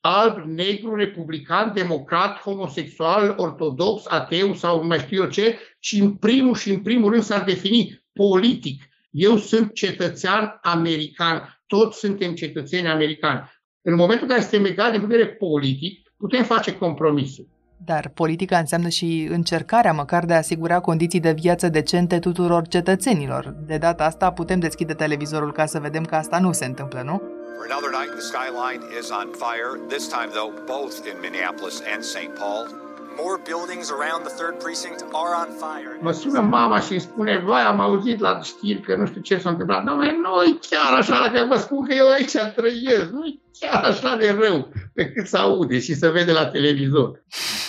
[0.00, 6.54] alb, negru, republican, democrat, homosexual, ortodox, ateu sau mai știu eu ce, ci în primul
[6.54, 8.82] și în primul rând s-ar defini politic.
[9.10, 13.50] Eu sunt cetățean american, toți suntem cetățeni americani.
[13.82, 17.48] În momentul în care suntem egali de vedere politic, putem face compromisuri.
[17.84, 23.54] Dar politica înseamnă și încercarea măcar de a asigura condiții de viață decente tuturor cetățenilor.
[23.66, 27.22] De data asta putem deschide televizorul ca să vedem că asta nu se întâmplă, nu?
[27.56, 29.72] For another night, the skyline is on fire.
[29.88, 32.30] This time, though, both in Minneapolis and St.
[32.38, 32.85] Paul.
[33.24, 35.98] More buildings around the third precinct are on fire.
[36.00, 39.38] Mă sună mama și îmi spune, vai, am auzit la știri că nu știu ce
[39.38, 39.84] s-a întâmplat.
[39.84, 43.10] Nu, nu e chiar așa, că vă spun că eu aici trăiesc.
[43.10, 44.68] Nu e chiar așa de rău.
[44.94, 47.24] decât să aude și să vede la televizor.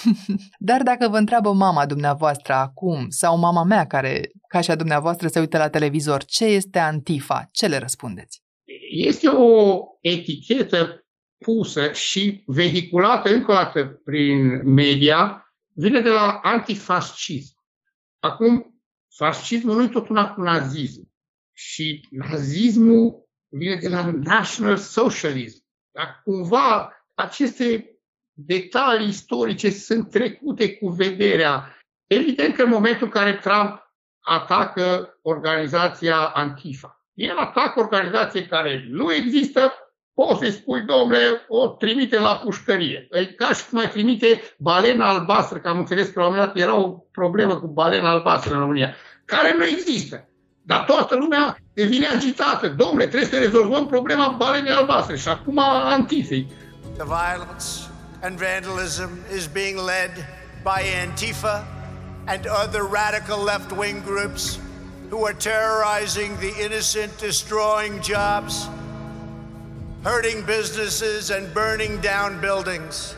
[0.70, 5.28] Dar dacă vă întreabă mama dumneavoastră acum sau mama mea care, ca și a dumneavoastră,
[5.28, 8.42] se uită la televizor, ce este Antifa, ce le răspundeți?
[8.92, 11.07] Este o etichetă
[11.38, 17.56] pusă și vehiculată încă o dată prin media, vine de la antifascism.
[18.20, 18.82] Acum,
[19.16, 21.12] fascismul nu e tot una cu nazism.
[21.54, 25.66] Și nazismul vine de la National Socialism.
[25.92, 27.98] Dar cumva aceste
[28.34, 31.78] detalii istorice sunt trecute cu vederea.
[32.08, 39.14] Evident că în momentul în care Trump atacă organizația Antifa, el atacă organizație care nu
[39.14, 39.74] există,
[40.18, 43.08] poți să-i spui, domnule, o trimite la pușcărie.
[43.12, 46.48] E ca și cum mai trimite balena albastră, că am înțeles că la un moment
[46.54, 50.28] dat era o problemă cu balena albastră în România, care nu există.
[50.62, 52.68] Dar toată lumea devine agitată.
[52.68, 56.48] Domnule, trebuie să rezolvăm problema balenei albastre și acum antifei.
[56.96, 57.68] The violence
[58.22, 60.14] and vandalism is being led
[60.64, 61.58] by Antifa
[62.26, 64.60] and other radical left-wing groups
[65.10, 68.54] who are terrorizing the innocent, destroying jobs,
[70.04, 73.16] hurting businesses and burning down buildings.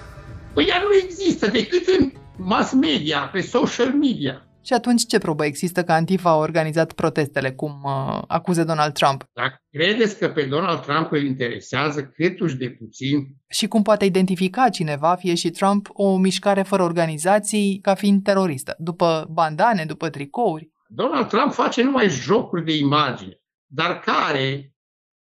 [0.53, 4.43] Păi ea nu există decât în mass media, pe social media.
[4.65, 9.23] Și atunci ce probă există că Antifa a organizat protestele, cum uh, acuze Donald Trump?
[9.33, 13.27] Dacă credeți că pe Donald Trump îl interesează câtuși de puțin...
[13.49, 18.75] Și cum poate identifica cineva, fie și Trump, o mișcare fără organizații ca fiind teroristă,
[18.77, 20.69] după bandane, după tricouri?
[20.87, 24.68] Donald Trump face numai jocuri de imagine, dar care,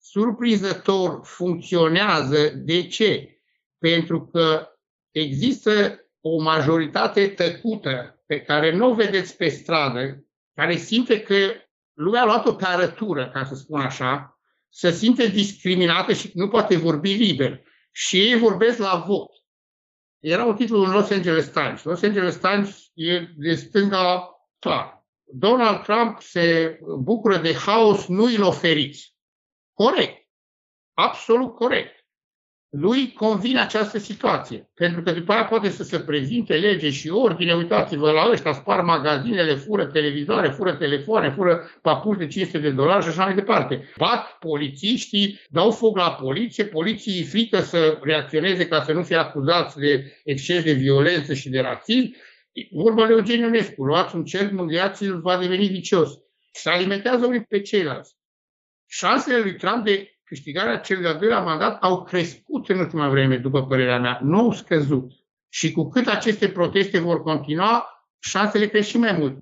[0.04, 2.50] surprinzător, funcționează.
[2.56, 3.42] De ce?
[3.78, 4.68] Pentru că
[5.12, 11.36] există o majoritate tăcută pe care nu o vedeți pe stradă, care simte că
[11.94, 14.40] lumea a luat-o pe arătură, ca să spun așa,
[14.70, 17.62] să simte discriminată și nu poate vorbi liber.
[17.92, 19.32] Și ei vorbesc la vot.
[20.20, 21.84] Era un titlu în Los Angeles Times.
[21.84, 25.06] Los Angeles Times e de stânga clar.
[25.24, 29.13] Donald Trump se bucură de haos nu îl oferiți.
[29.74, 30.28] Corect.
[30.94, 32.04] Absolut corect
[32.76, 34.70] lui convine această situație.
[34.74, 38.82] Pentru că după aia poate să se prezinte lege și ordine, uitați-vă la ăștia, spar
[38.82, 43.92] magazinele, fură televizoare, fură telefoane, fură papuși de 500 de dolari și așa mai departe.
[43.98, 49.80] Bat polițiștii, dau foc la poliție, poliției frică să reacționeze ca să nu fie acuzați
[49.80, 52.16] de exces de violență și de rasism.
[52.72, 56.10] Vorba de Eugen Ionescu, luați un cer, mângâiați-l, va deveni vicios.
[56.52, 58.16] Se alimentează unii pe ceilalți.
[58.96, 63.66] Șansele lui Trump de câștigarea celui de-al doilea mandat au crescut în ultima vreme, după
[63.66, 65.12] părerea mea, nu au scăzut.
[65.50, 67.86] Și cu cât aceste proteste vor continua,
[68.20, 69.38] șansele cresc și mai mult.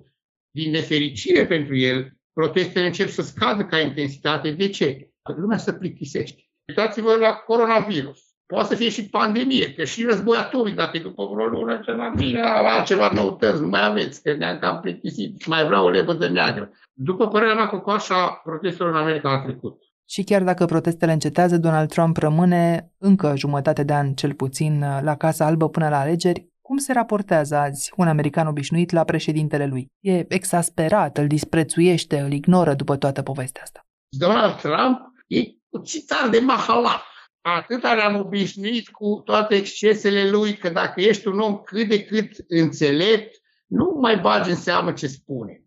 [0.50, 4.50] Din nefericire pentru el, protestele încep să scadă ca intensitate.
[4.50, 5.10] De ce?
[5.36, 6.50] Lumea se plictisește.
[6.68, 8.31] Uitați-vă la coronavirus.
[8.46, 12.12] Poate să fie și pandemie, că și război atomic, dacă e după vreo lună, ceva
[12.16, 12.40] bine,
[12.84, 16.70] ceva noutăți, nu mai aveți, că ne-am cam plictisit, mai vreau o lepădă neagră.
[16.92, 19.78] După părerea mea, cocoașa protestelor în America a trecut.
[20.08, 25.16] Și chiar dacă protestele încetează, Donald Trump rămâne încă jumătate de an cel puțin la
[25.16, 26.50] Casa Albă până la alegeri.
[26.60, 29.86] Cum se raportează azi un american obișnuit la președintele lui?
[30.00, 33.80] E exasperat, îl disprețuiește, îl ignoră după toată povestea asta.
[34.08, 35.40] Donald Trump e
[35.84, 37.02] citar de mahala.
[37.42, 42.30] Atât am obișnuit cu toate excesele lui că dacă ești un om cât de cât
[42.48, 45.64] înțelept, nu mai bagi în seamă ce spune.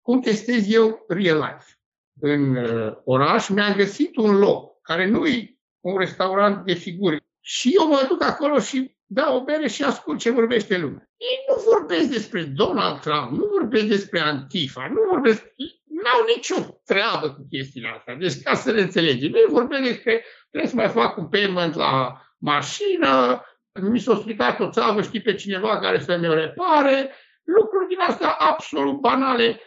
[0.00, 1.76] Cum testez eu real life?
[2.20, 7.24] în uh, oraș, mi-a găsit un loc care nu e un restaurant de figuri.
[7.40, 11.10] Și eu mă duc acolo și dau o bere și ascult ce vorbește lumea.
[11.16, 15.44] Ei nu vorbesc despre Donald Trump, nu vorbesc despre Antifa, nu vorbesc,
[16.02, 18.14] n-au nicio treabă cu chestiile astea.
[18.14, 22.20] Deci ca să le înțelegem, ei vorbesc despre trebuie să mai fac un payment la
[22.38, 23.44] mașină,
[23.80, 27.10] mi s-a stricat o țavă, știi pe cineva care să ne repare,
[27.44, 29.60] lucruri din astea absolut banale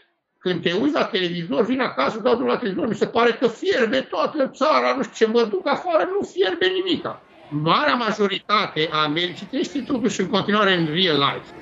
[0.45, 3.99] când te uiți la televizor, vin acasă, dau la televizor, mi se pare că fierbe
[3.99, 7.21] toată țara, nu știu ce, mă duc afară, nu fierbe nimica.
[7.49, 11.53] Marea majoritate a Americii trăiește totuși în continuare în real life.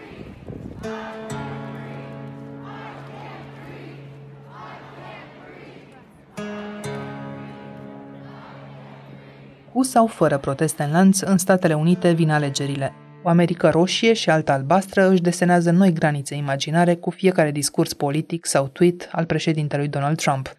[9.73, 12.93] Cu sau fără proteste în lanț, în Statele Unite vin alegerile.
[13.23, 18.45] O Americă roșie și alta albastră își desenează noi granițe imaginare cu fiecare discurs politic
[18.45, 20.53] sau tweet al președintelui Donald Trump.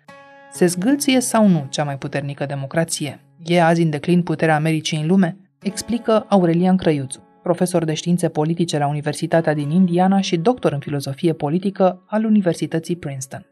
[0.53, 3.21] Se zgâlție sau nu cea mai puternică democrație?
[3.45, 5.37] E azi în declin puterea Americii în lume?
[5.63, 11.33] Explică Aurelian Crăiuțu, profesor de științe politice la Universitatea din Indiana și doctor în filozofie
[11.33, 13.47] politică al Universității Princeton.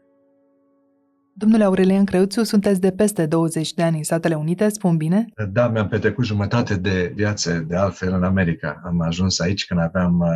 [1.35, 5.25] Domnule Aurelian Creuțiu, sunteți de peste 20 de ani în Statele Unite, spun bine?
[5.51, 8.81] Da, mi-am petrecut jumătate de viață de altfel în America.
[8.85, 10.27] Am ajuns aici când aveam uh,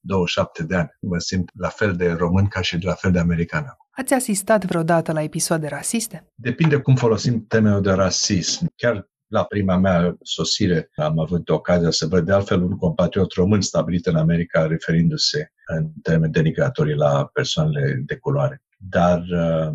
[0.00, 0.90] 27 de ani.
[1.00, 3.64] Mă simt la fel de român ca și la fel de american.
[3.90, 6.32] Ați asistat vreodată la episoade rasiste?
[6.34, 8.66] Depinde cum folosim termenul de rasism.
[8.76, 13.60] Chiar la prima mea sosire am avut ocazia să văd de altfel un compatriot român
[13.60, 18.62] stabilit în America referindu-se în termeni denigratorii la persoanele de culoare.
[18.78, 19.74] Dar uh,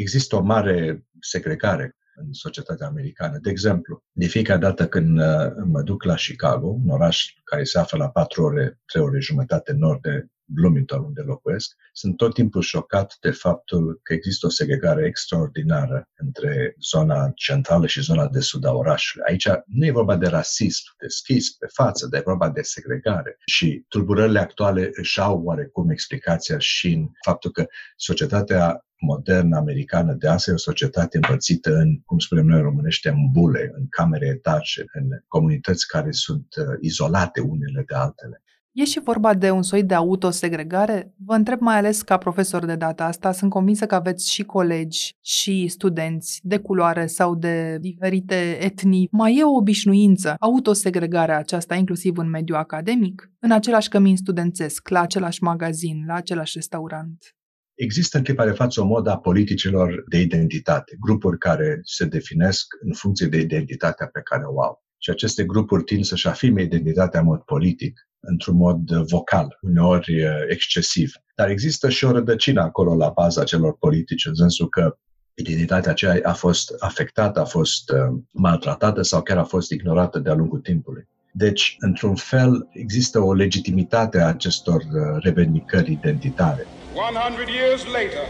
[0.00, 3.38] există o mare segregare în societatea americană.
[3.38, 7.78] De exemplu, de fiecare dată când uh, mă duc la Chicago, un oraș care se
[7.78, 12.62] află la 4 ore, 3 ore jumătate nord de Bloomington, unde locuiesc, sunt tot timpul
[12.62, 18.64] șocat de faptul că există o segregare extraordinară între zona centrală și zona de sud
[18.64, 19.26] a orașului.
[19.28, 23.36] Aici nu e vorba de rasism deschis pe față, dar e vorba de segregare.
[23.44, 27.66] Și tulburările actuale își au oarecum explicația și în faptul că
[27.96, 33.30] societatea modernă americană de azi e o societate împărțită în, cum spunem noi românește, în
[33.30, 38.42] bule, în camere etaje, în comunități care sunt uh, izolate unele de altele.
[38.78, 41.14] E și vorba de un soi de autosegregare?
[41.24, 45.16] Vă întreb mai ales ca profesor de data asta, sunt convinsă că aveți și colegi
[45.24, 49.08] și studenți de culoare sau de diferite etnii.
[49.10, 55.00] Mai e o obișnuință, autosegregarea aceasta, inclusiv în mediul academic, în același cămin studențesc, la
[55.00, 57.34] același magazin, la același restaurant.
[57.74, 62.66] Există în clipa de față o modă a politicilor de identitate, grupuri care se definesc
[62.80, 64.84] în funcție de identitatea pe care o au.
[64.98, 71.12] Și aceste grupuri tind să-și afirme identitatea în mod politic, într-un mod vocal, uneori excesiv.
[71.34, 74.96] Dar există și o rădăcină acolo la baza celor politici, în sensul că
[75.34, 77.92] identitatea aceea a fost afectată, a fost
[78.30, 81.08] maltratată sau chiar a fost ignorată de-a lungul timpului.
[81.32, 84.82] Deci, într-un fel, există o legitimitate a acestor
[85.18, 86.66] revendicări identitare.
[86.94, 88.24] 100 years later,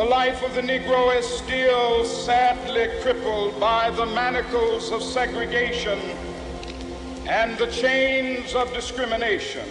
[0.00, 1.88] the life of the Negro is still
[2.26, 5.98] sadly crippled by the manacles of segregation
[7.28, 9.62] and the chains of discrimination.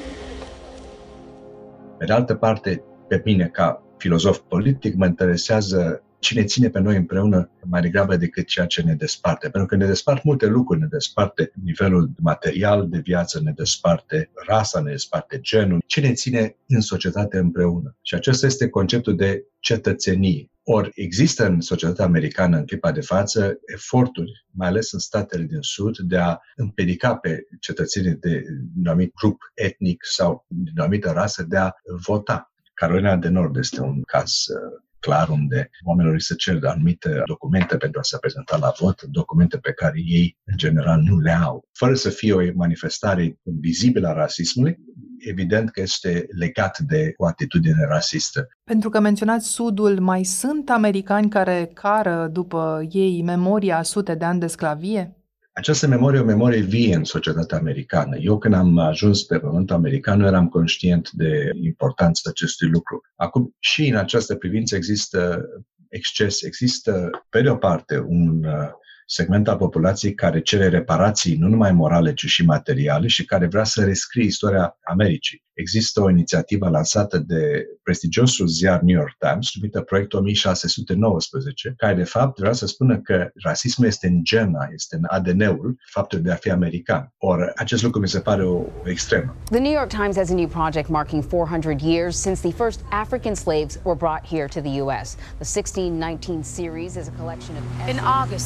[1.98, 6.96] Pe de altă parte, pe mine, ca filozof politic, mă interesează cine ține pe noi
[6.96, 9.50] împreună mai degrabă decât ceea ce ne desparte.
[9.50, 14.80] Pentru că ne despart multe lucruri, ne desparte nivelul material de viață, ne desparte rasa,
[14.80, 15.84] ne desparte genul.
[15.86, 17.96] Ce ne ține în societate împreună?
[18.02, 20.50] Și acesta este conceptul de cetățenie.
[20.64, 25.62] Ori există în societatea americană în clipa de față eforturi, mai ales în statele din
[25.62, 28.44] Sud, de a împiedica pe cetățenii de
[28.78, 31.72] un anumit grup etnic sau din o anumită rasă de a
[32.06, 32.54] vota.
[32.74, 38.00] Carolina de Nord este un caz uh, clar unde oamenilor să cer anumite documente pentru
[38.00, 41.68] a se prezenta la vot, documente pe care ei în general nu le au.
[41.72, 44.78] Fără să fie o manifestare vizibilă a rasismului,
[45.20, 48.48] evident că este legat de o atitudine rasistă.
[48.64, 54.40] Pentru că menționați Sudul, mai sunt americani care cară după ei memoria sute de ani
[54.40, 55.19] de sclavie?
[55.60, 58.18] Această memorie e o memorie vie în societatea americană.
[58.18, 63.02] Eu când am ajuns pe pământul american nu eram conștient de importanța acestui lucru.
[63.16, 65.46] Acum și în această privință există
[65.90, 68.70] exces, există pe de o parte un uh,
[69.12, 73.64] segment al populației care cere reparații nu numai morale, ci și materiale și care vrea
[73.64, 75.44] să rescrie istoria Americii.
[75.54, 82.04] Există o inițiativă lansată de prestigiosul ziar New York Times, numită Proiectul 1619, care de
[82.04, 86.36] fapt vrea să spună că rasismul este în gena, este în ADN-ul faptul de a
[86.36, 87.14] fi american.
[87.18, 89.36] Or, acest lucru mi se pare o, o extremă.
[89.44, 93.36] The New York Times has a new project marking 400 years since the first African
[93.36, 95.16] slaves were brought here to the U.S.
[95.42, 97.64] The 1619 series is a collection of...
[97.90, 98.46] In August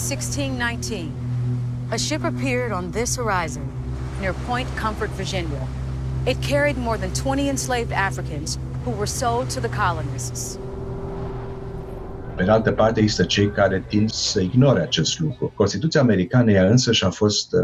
[0.53, 3.71] 1619, a ship appeared on this horizon
[4.21, 5.67] near Point Comfort, Virginia.
[6.27, 10.59] It carried more than 20 enslaved Africans who were sold to the colonists.
[12.35, 15.51] Pe de altă parte, există cei care tind să ignore acest lucru.
[15.55, 17.59] Constituția americană ea însă și-a fost uh,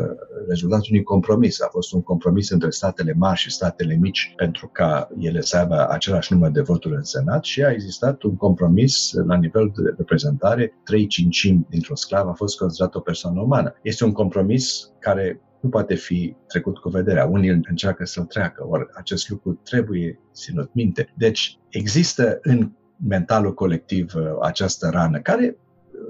[0.47, 1.61] rezultatul unui compromis.
[1.61, 5.87] A fost un compromis între statele mari și statele mici pentru ca ele să aibă
[5.89, 10.73] același număr de voturi în Senat și a existat un compromis la nivel de reprezentare.
[10.83, 13.73] 3 cincimi dintr-un sclav a fost considerat o persoană umană.
[13.81, 17.25] Este un compromis care nu poate fi trecut cu vederea.
[17.25, 21.13] Unii încearcă să-l treacă, ori acest lucru trebuie ținut minte.
[21.17, 22.71] Deci există în
[23.07, 25.57] mentalul colectiv uh, această rană, care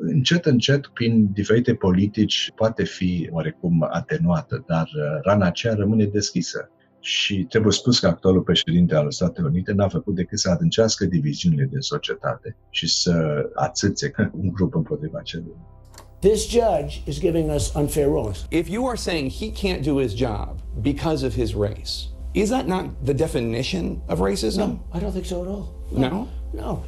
[0.01, 6.69] încet, încet, prin diferite politici, poate fi oarecum atenuată, dar uh, rana aceea rămâne deschisă.
[7.01, 11.67] Și trebuie spus că actualul președinte al Statelor Unite n-a făcut decât să adâncească diviziunile
[11.71, 14.11] din societate și să atâțe
[14.41, 15.59] un grup împotriva celuilalt.
[16.19, 18.45] This judge is giving us unfair rulings.
[18.49, 22.67] If you are saying he can't do his job because of his race, is that
[22.67, 24.57] not the definition of racism?
[24.57, 25.79] No, I don't think so at all.
[25.91, 26.09] No?
[26.09, 26.27] No,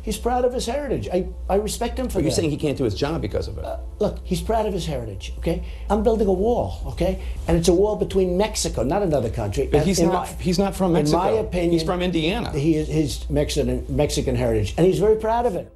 [0.02, 1.08] he's proud of his heritage.
[1.12, 2.36] I, I respect him for But you're that.
[2.36, 3.66] saying he can't do his job because of it.
[3.66, 5.64] Uh, look, he's proud of his heritage, okay?
[5.90, 7.22] I'm building a wall, okay?
[7.48, 9.68] And it's a wall between Mexico, not another country.
[9.72, 11.20] But And he's not- he's not from Mexico.
[11.22, 12.52] In my opinion, He's from Indiana.
[12.52, 15.72] He is his Mexican Mexican heritage, and he's very proud of it.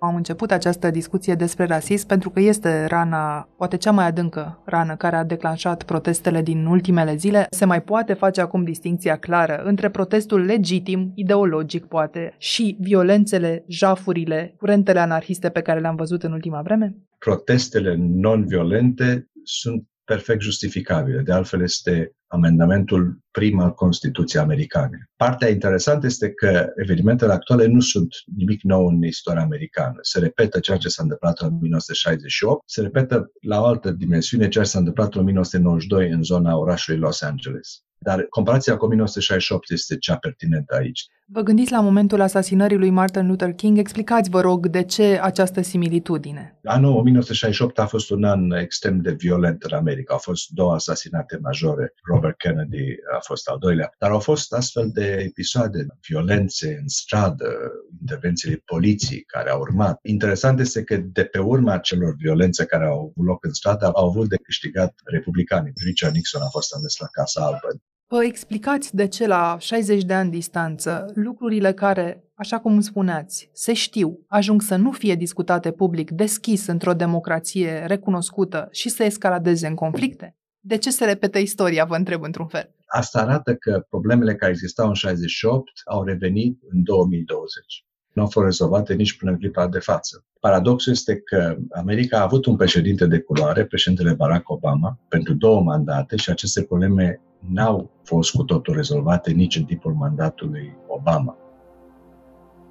[0.00, 4.96] Am început această discuție despre rasism pentru că este rana, poate cea mai adâncă rană
[4.96, 7.46] care a declanșat protestele din ultimele zile.
[7.50, 14.54] Se mai poate face acum distinția clară între protestul legitim, ideologic poate, și violențele, jafurile,
[14.58, 16.96] curentele anarhiste pe care le-am văzut în ultima vreme?
[17.18, 21.20] Protestele non-violente sunt perfect justificabile.
[21.20, 25.10] De altfel, este amendamentul prim al Constituției americane.
[25.16, 29.98] Partea interesantă este că evenimentele actuale nu sunt nimic nou în istoria americană.
[30.00, 34.64] Se repetă ceea ce s-a întâmplat în 1968, se repetă la o altă dimensiune ceea
[34.64, 37.82] ce s-a întâmplat în 1992 în zona orașului Los Angeles.
[37.98, 41.06] Dar comparația cu 1968 este cea pertinentă aici.
[41.30, 43.78] Vă gândiți la momentul asasinării lui Martin Luther King?
[43.78, 46.58] Explicați, vă rog, de ce această similitudine?
[46.64, 50.12] Anul 1968 a fost un an extrem de violent în America.
[50.12, 51.92] Au fost două asasinate majore.
[52.02, 52.84] Robert Kennedy
[53.16, 53.94] a fost al doilea.
[53.98, 57.54] Dar au fost astfel de episoade, violențe în stradă,
[58.00, 59.98] intervențiile poliției care au urmat.
[60.02, 64.08] Interesant este că de pe urma celor violențe care au avut loc în stradă au
[64.08, 65.72] avut de câștigat republicanii.
[65.84, 67.68] Richard Nixon a fost ales la Casa Albă.
[68.10, 73.72] Vă explicați de ce la 60 de ani distanță lucrurile care, așa cum spuneați, se
[73.72, 79.74] știu, ajung să nu fie discutate public deschis într-o democrație recunoscută și să escaladeze în
[79.74, 80.36] conflicte?
[80.60, 82.74] De ce se repetă istoria, vă întreb într-un fel?
[82.86, 87.84] Asta arată că problemele care existau în 68 au revenit în 2020.
[88.12, 90.24] Nu au fost rezolvate nici până în clipa de față.
[90.40, 95.62] Paradoxul este că America a avut un președinte de culoare, președintele Barack Obama, pentru două
[95.62, 101.36] mandate și aceste probleme n-au fost cu totul rezolvate nici în timpul mandatului Obama.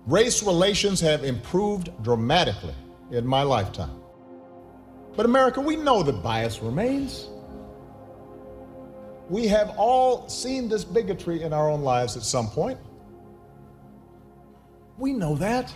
[0.09, 2.75] Race relations have improved dramatically
[3.11, 3.91] in my lifetime.
[5.15, 7.27] But America, we know that bias remains.
[9.29, 12.77] We have all seen this bigotry in our own lives at some point.
[14.97, 15.73] We know that.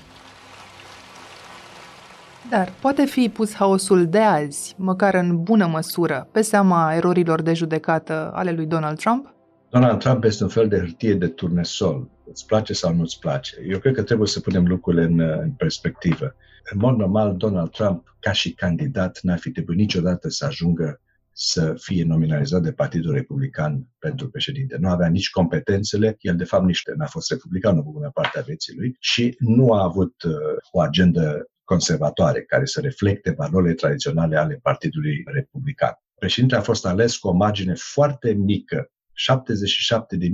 [2.49, 7.53] Dar poate fi pus haosul de azi, măcar în bună măsură, pe seama erorilor de
[7.53, 9.33] judecată ale lui Donald Trump?
[9.69, 12.09] Donald Trump este un fel de hârtie de turnesol.
[12.25, 13.55] Îți place sau nu îți place?
[13.67, 16.35] Eu cred că trebuie să punem lucrurile în, în perspectivă.
[16.73, 21.01] În mod normal, Donald Trump, ca și candidat, n-ar fi trebuit niciodată să ajungă
[21.33, 24.77] să fie nominalizat de Partidul Republican pentru președinte.
[24.79, 28.41] Nu avea nici competențele, el de fapt nici n-a fost republican o bună parte a
[28.41, 30.33] vieții lui și nu a avut uh,
[30.71, 35.93] o agendă conservatoare care să reflecte valorile tradiționale ale Partidului Republican.
[36.19, 38.91] Președintele a fost ales cu o margine foarte mică,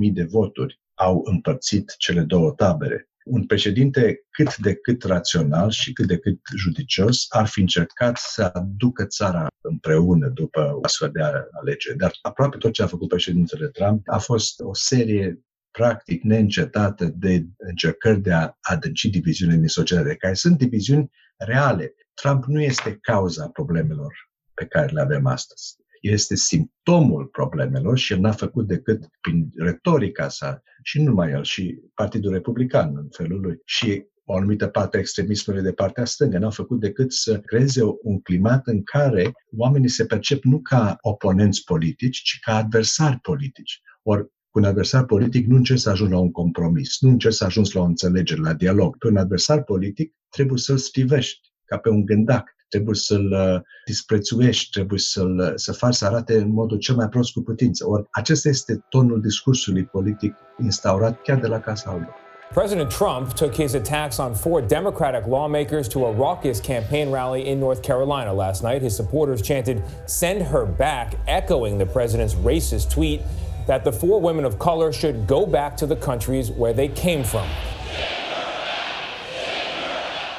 [0.07, 3.09] 77.000 de voturi au împărțit cele două tabere.
[3.25, 8.43] Un președinte cât de cât rațional și cât de cât judicios ar fi încercat să
[8.53, 11.21] aducă țara împreună după o astfel de
[11.61, 11.97] alegeri.
[11.97, 17.45] Dar aproape tot ce a făcut președintele Trump a fost o serie practic neîncetată de
[17.57, 21.95] încercări de a adânci diviziunile din societate, care sunt diviziuni reale.
[22.13, 24.13] Trump nu este cauza problemelor
[24.53, 25.75] pe care le avem astăzi.
[26.01, 31.31] El este simptomul problemelor și el n-a făcut decât prin retorica sa, și nu numai
[31.31, 36.05] el, și Partidul Republican în felul lui, și o anumită parte a extremismului de partea
[36.05, 40.97] stângă, n-au făcut decât să creeze un climat în care oamenii se percep nu ca
[41.01, 43.81] oponenți politici, ci ca adversari politici.
[44.03, 47.45] Ori cu un adversar politic nu încerci să ajungi la un compromis, nu încerci să
[47.45, 48.97] ajungi la o înțelegere, la dialog.
[48.97, 54.69] Pe un adversar politic trebuie să-l strivești ca pe un gândac, trebuie să-l uh, disprețuiești,
[54.69, 57.89] trebuie să-l, să faci să arate în modul cel mai prost cu putință.
[57.89, 62.15] Ori acesta este tonul discursului politic instaurat chiar de la Casa Albă.
[62.53, 67.59] President Trump took his attacks on four Democratic lawmakers to a raucous campaign rally in
[67.59, 68.81] North Carolina last night.
[68.81, 73.19] His supporters chanted, Send her back, echoing the president's racist tweet
[73.67, 77.23] that the four women of color should go back to the countries where they came
[77.23, 77.47] from.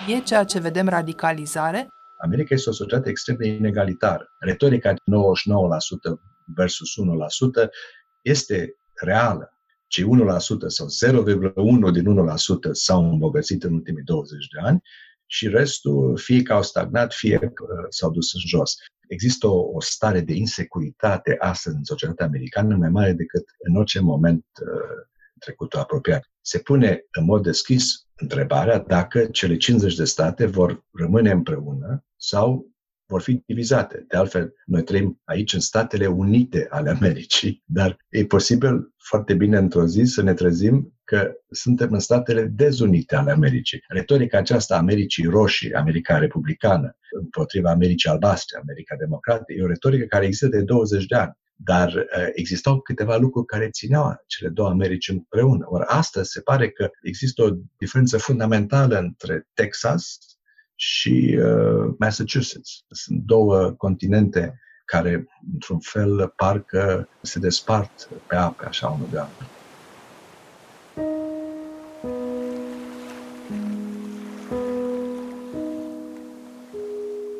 [0.09, 1.89] E ceea ce vedem radicalizare?
[2.19, 4.27] America este o societate extrem de inegalitară.
[4.39, 4.97] Retorica 99%
[6.55, 6.89] versus
[7.65, 7.69] 1%
[8.23, 9.53] este reală.
[9.87, 10.09] Cei 1%
[10.67, 14.83] sau 0,1 din 1% s-au îmbogățit în ultimii 20 de ani
[15.27, 18.75] și restul fie că au stagnat, fie că s-au dus în jos.
[19.09, 24.01] Există o, o stare de insecuritate astăzi în societatea americană mai mare decât în orice
[24.01, 25.07] moment uh,
[25.39, 26.31] trecutul apropiat.
[26.41, 32.71] Se pune în mod deschis întrebarea dacă cele 50 de state vor rămâne împreună sau
[33.07, 34.05] vor fi divizate.
[34.09, 39.57] De altfel, noi trăim aici în Statele Unite ale Americii, dar e posibil foarte bine
[39.57, 43.85] într-o zi să ne trezim că suntem în statele dezunite ale Americii.
[43.89, 50.05] Retorica aceasta a Americii roșii, America republicană, împotriva Americii albastre, America democrată, e o retorică
[50.05, 51.39] care există de 20 de ani.
[51.55, 55.65] Dar uh, existau câteva lucruri care țineau cele două Americi împreună.
[55.69, 60.19] Ori astăzi se pare că există o diferență fundamentală între Texas
[60.75, 62.85] și uh, Massachusetts.
[62.89, 69.58] Sunt două continente care, într-un fel, parcă se despart pe ape, așa, unul de altul.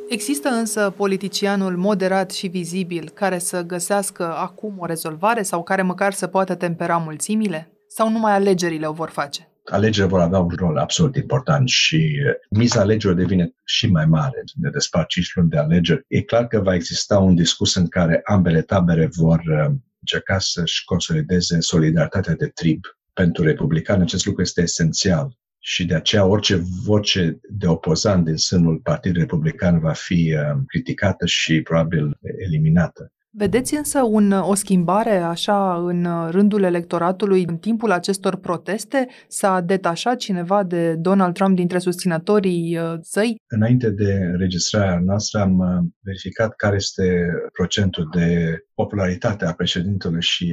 [0.09, 6.13] Există însă politicianul moderat și vizibil care să găsească acum o rezolvare sau care măcar
[6.13, 7.73] să poată tempera mulțimile?
[7.89, 9.49] Sau numai alegerile o vor face?
[9.65, 12.17] Alegerile vor avea un rol absolut important și
[12.51, 14.45] miza alegerilor devine și mai mare.
[14.55, 16.05] Ne despart 5 luni de alegeri.
[16.07, 20.85] E clar că va exista un discurs în care ambele tabere vor uh, încerca să-și
[20.85, 22.81] consolideze solidaritatea de trib.
[23.13, 25.39] Pentru republicani acest lucru este esențial
[25.69, 31.27] și de aceea orice voce de opozant din sânul Partidului Republican va fi uh, criticată
[31.27, 33.13] și probabil eliminată.
[33.31, 39.09] Vedeți însă un, o schimbare așa în rândul electoratului în timpul acestor proteste?
[39.29, 43.37] S-a detașat cineva de Donald Trump dintre susținătorii uh, săi?
[43.47, 45.67] Înainte de înregistrarea noastră am uh,
[46.01, 50.47] verificat care este procentul de popularitate a președintelui și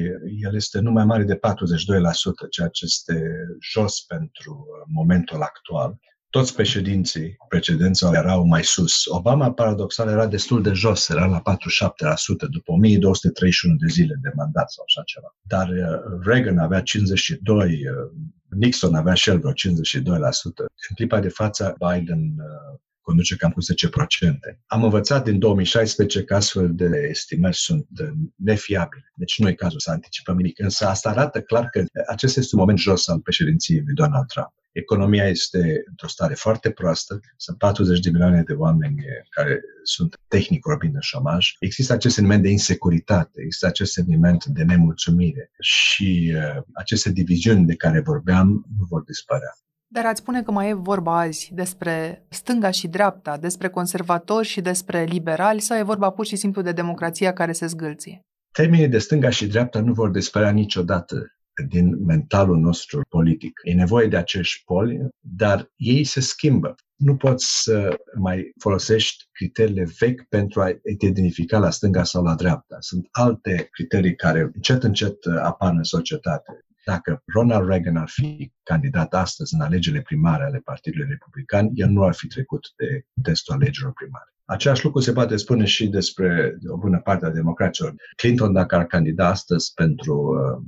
[0.44, 1.38] el este nu mai mare de 42%,
[2.50, 3.22] ceea ce este
[3.74, 5.98] jos pentru uh, momentul actual
[6.38, 9.06] toți președinții precedenți erau mai sus.
[9.06, 11.44] Obama, paradoxal, era destul de jos, era la 47%
[12.50, 15.36] după 1231 de zile de mandat sau așa ceva.
[15.42, 17.68] Dar uh, Reagan avea 52%, uh,
[18.50, 19.56] Nixon avea și el vreo 52%.
[20.90, 23.66] În clipa de față, Biden uh, conduce cam cu 10%.
[24.66, 27.88] Am învățat din 2016 că astfel de estimări sunt
[28.36, 29.12] nefiabile.
[29.16, 30.60] Deci nu e cazul să anticipăm nimic.
[30.60, 34.54] Însă asta arată clar că acesta este un moment jos al președinției lui Donald Trump.
[34.76, 40.66] Economia este într-o stare foarte proastă, sunt 40 de milioane de oameni care sunt tehnic
[40.66, 41.56] vorbind în șomaj.
[41.60, 47.76] Există acest sentiment de insecuritate, există acest sentiment de nemulțumire și uh, aceste diviziuni de
[47.76, 48.48] care vorbeam
[48.78, 49.54] nu vor dispărea.
[49.88, 54.62] Dar ați spune că mai e vorba azi despre stânga și dreapta, despre conservatori și
[54.62, 58.20] despre liberali sau e vorba pur și simplu de democrația care se zgâlție?
[58.52, 61.36] Termenii de stânga și dreapta nu vor dispărea niciodată
[61.68, 63.60] din mentalul nostru politic.
[63.64, 66.76] E nevoie de acești poli, dar ei se schimbă.
[66.96, 70.66] Nu poți să mai folosești criteriile vechi pentru a
[70.98, 72.76] te identifica la stânga sau la dreapta.
[72.80, 76.66] Sunt alte criterii care încet, încet apar în societate.
[76.86, 82.04] Dacă Ronald Reagan ar fi candidat astăzi în alegerile primare ale Partidului Republican, el nu
[82.04, 84.30] ar fi trecut de testul alegerilor primare.
[84.46, 87.96] Același lucru se poate spune și despre o bună parte a democraților.
[88.16, 90.64] Clinton, dacă ar candida astăzi pentru uh,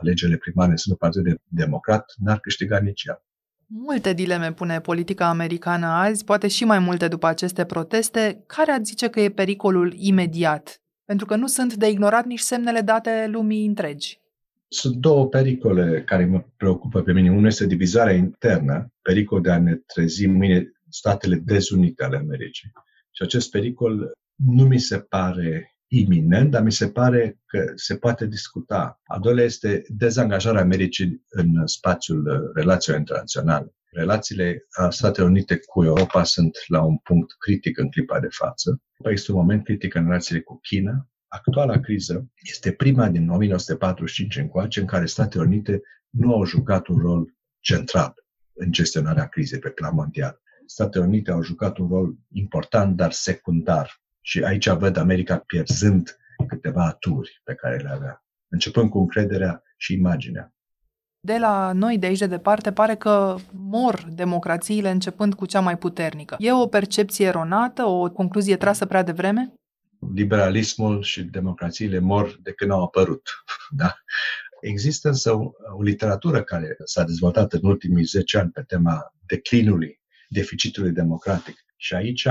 [0.00, 3.22] alegerile primare în Partidul Democrat, n-ar câștiga nici ea.
[3.66, 8.44] Multe dileme pune politica americană azi, poate și mai multe după aceste proteste.
[8.46, 10.82] Care ați zice că e pericolul imediat?
[11.04, 14.20] Pentru că nu sunt de ignorat nici semnele date lumii întregi.
[14.68, 17.30] Sunt două pericole care mă preocupă pe mine.
[17.30, 22.70] Unul este divizarea internă, pericol de a ne trezi mâine statele dezunite ale Americii.
[23.10, 28.26] Și acest pericol nu mi se pare iminent, dar mi se pare că se poate
[28.26, 29.00] discuta.
[29.04, 33.74] A doilea este dezangajarea Americii în spațiul uh, relațiilor internaționale.
[33.90, 38.82] Relațiile Statele Unite cu Europa sunt la un punct critic în clipa de față.
[39.10, 41.08] Este un moment critic în relațiile cu China.
[41.28, 45.80] Actuala criză este prima din 1945 încoace în care Statele Unite
[46.10, 48.14] nu au jucat un rol central
[48.52, 50.40] în gestionarea crizei pe plan mondial.
[50.66, 56.84] Statele Unite au jucat un rol important, dar secundar și aici văd America pierzând câteva
[56.84, 60.54] aturi pe care le avea, începând cu încrederea și imaginea.
[61.20, 65.78] De la noi, de aici de departe, pare că mor democrațiile începând cu cea mai
[65.78, 66.36] puternică.
[66.38, 69.52] E o percepție eronată, o concluzie trasă prea devreme?
[70.14, 73.22] Liberalismul și democrațiile mor de când au apărut.
[73.76, 73.94] Da?
[74.60, 80.00] Există însă o, o literatură care s-a dezvoltat în ultimii 10 ani pe tema declinului
[80.28, 82.26] deficitului democratic și aici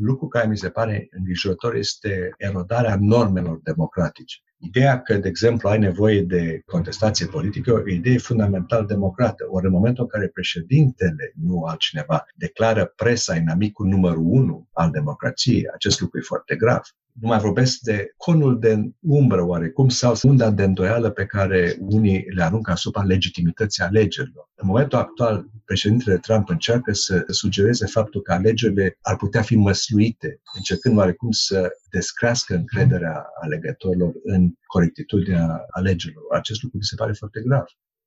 [0.00, 4.38] lucru care mi se pare îngrijorător este erodarea normelor democratice.
[4.58, 9.44] Ideea că, de exemplu, ai nevoie de contestație politică o idee fundamental democrată.
[9.50, 15.68] Ori în momentul în care președintele, nu altcineva, declară presa inamicul numărul unu al democrației,
[15.74, 16.82] acest lucru e foarte grav.
[17.20, 22.24] Nu mai vorbesc de conul de umbră oarecum sau unda de îndoială pe care unii
[22.34, 24.48] le aruncă asupra legitimității alegerilor.
[24.54, 30.40] În momentul actual, președintele Trump încearcă să sugereze faptul că alegerile ar putea fi măsluite,
[30.54, 36.24] încercând oarecum să descrească încrederea alegătorilor în corectitudinea alegerilor.
[36.30, 37.64] Acest lucru mi se pare foarte grav.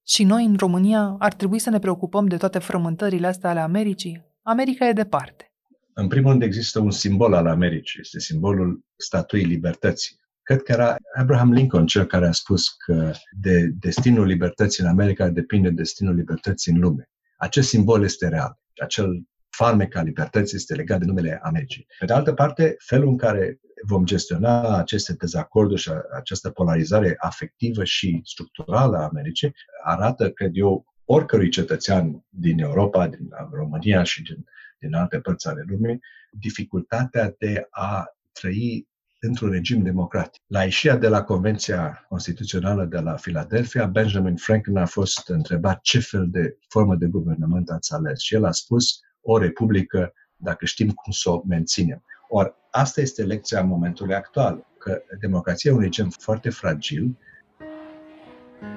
[0.07, 4.25] Și noi, în România, ar trebui să ne preocupăm de toate frământările astea ale Americii?
[4.41, 5.51] America e departe.
[5.99, 10.19] În primul rând există un simbol al Americii, este simbolul statuii libertății.
[10.43, 15.29] Cred că era Abraham Lincoln cel care a spus că de destinul libertății în America
[15.29, 17.09] depinde destinul libertății în lume.
[17.37, 18.59] Acest simbol este real.
[18.81, 21.87] Acel farmec al libertății este legat de numele Americii.
[21.99, 27.83] Pe de altă parte, felul în care vom gestiona aceste dezacorduri și această polarizare afectivă
[27.83, 34.45] și structurală a Americii arată, cred eu, oricărui cetățean din Europa, din România și din,
[34.79, 35.99] din alte părți ale lumii,
[36.31, 38.87] dificultatea de a trăi
[39.19, 40.41] într-un regim democratic.
[40.47, 45.99] La ieșirea de la Convenția Constituțională de la Philadelphia, Benjamin Franklin a fost întrebat ce
[45.99, 50.89] fel de formă de guvernământ ați ales și el a spus o republică dacă știm
[50.89, 52.03] cum să o menținem.
[52.29, 57.17] Ori asta este lecția momentului actual, că democrația e un regim foarte fragil,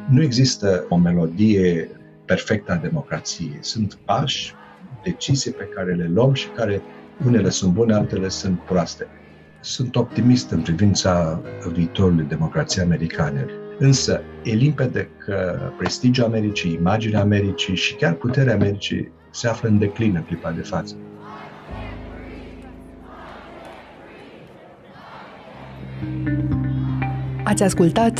[0.09, 1.89] nu există o melodie
[2.25, 3.59] perfectă a democrației.
[3.61, 4.55] Sunt pași,
[5.03, 6.83] decizii pe care le luăm și care
[7.27, 9.07] unele sunt bune, altele sunt proaste.
[9.61, 11.41] Sunt optimist în privința
[11.73, 13.47] viitorului democrației americane.
[13.79, 19.79] Însă e limpede că prestigiul Americii, imaginea Americii și chiar puterea Americii se află în
[19.79, 20.95] declin în clipa de față.
[27.45, 28.20] Ați ascultat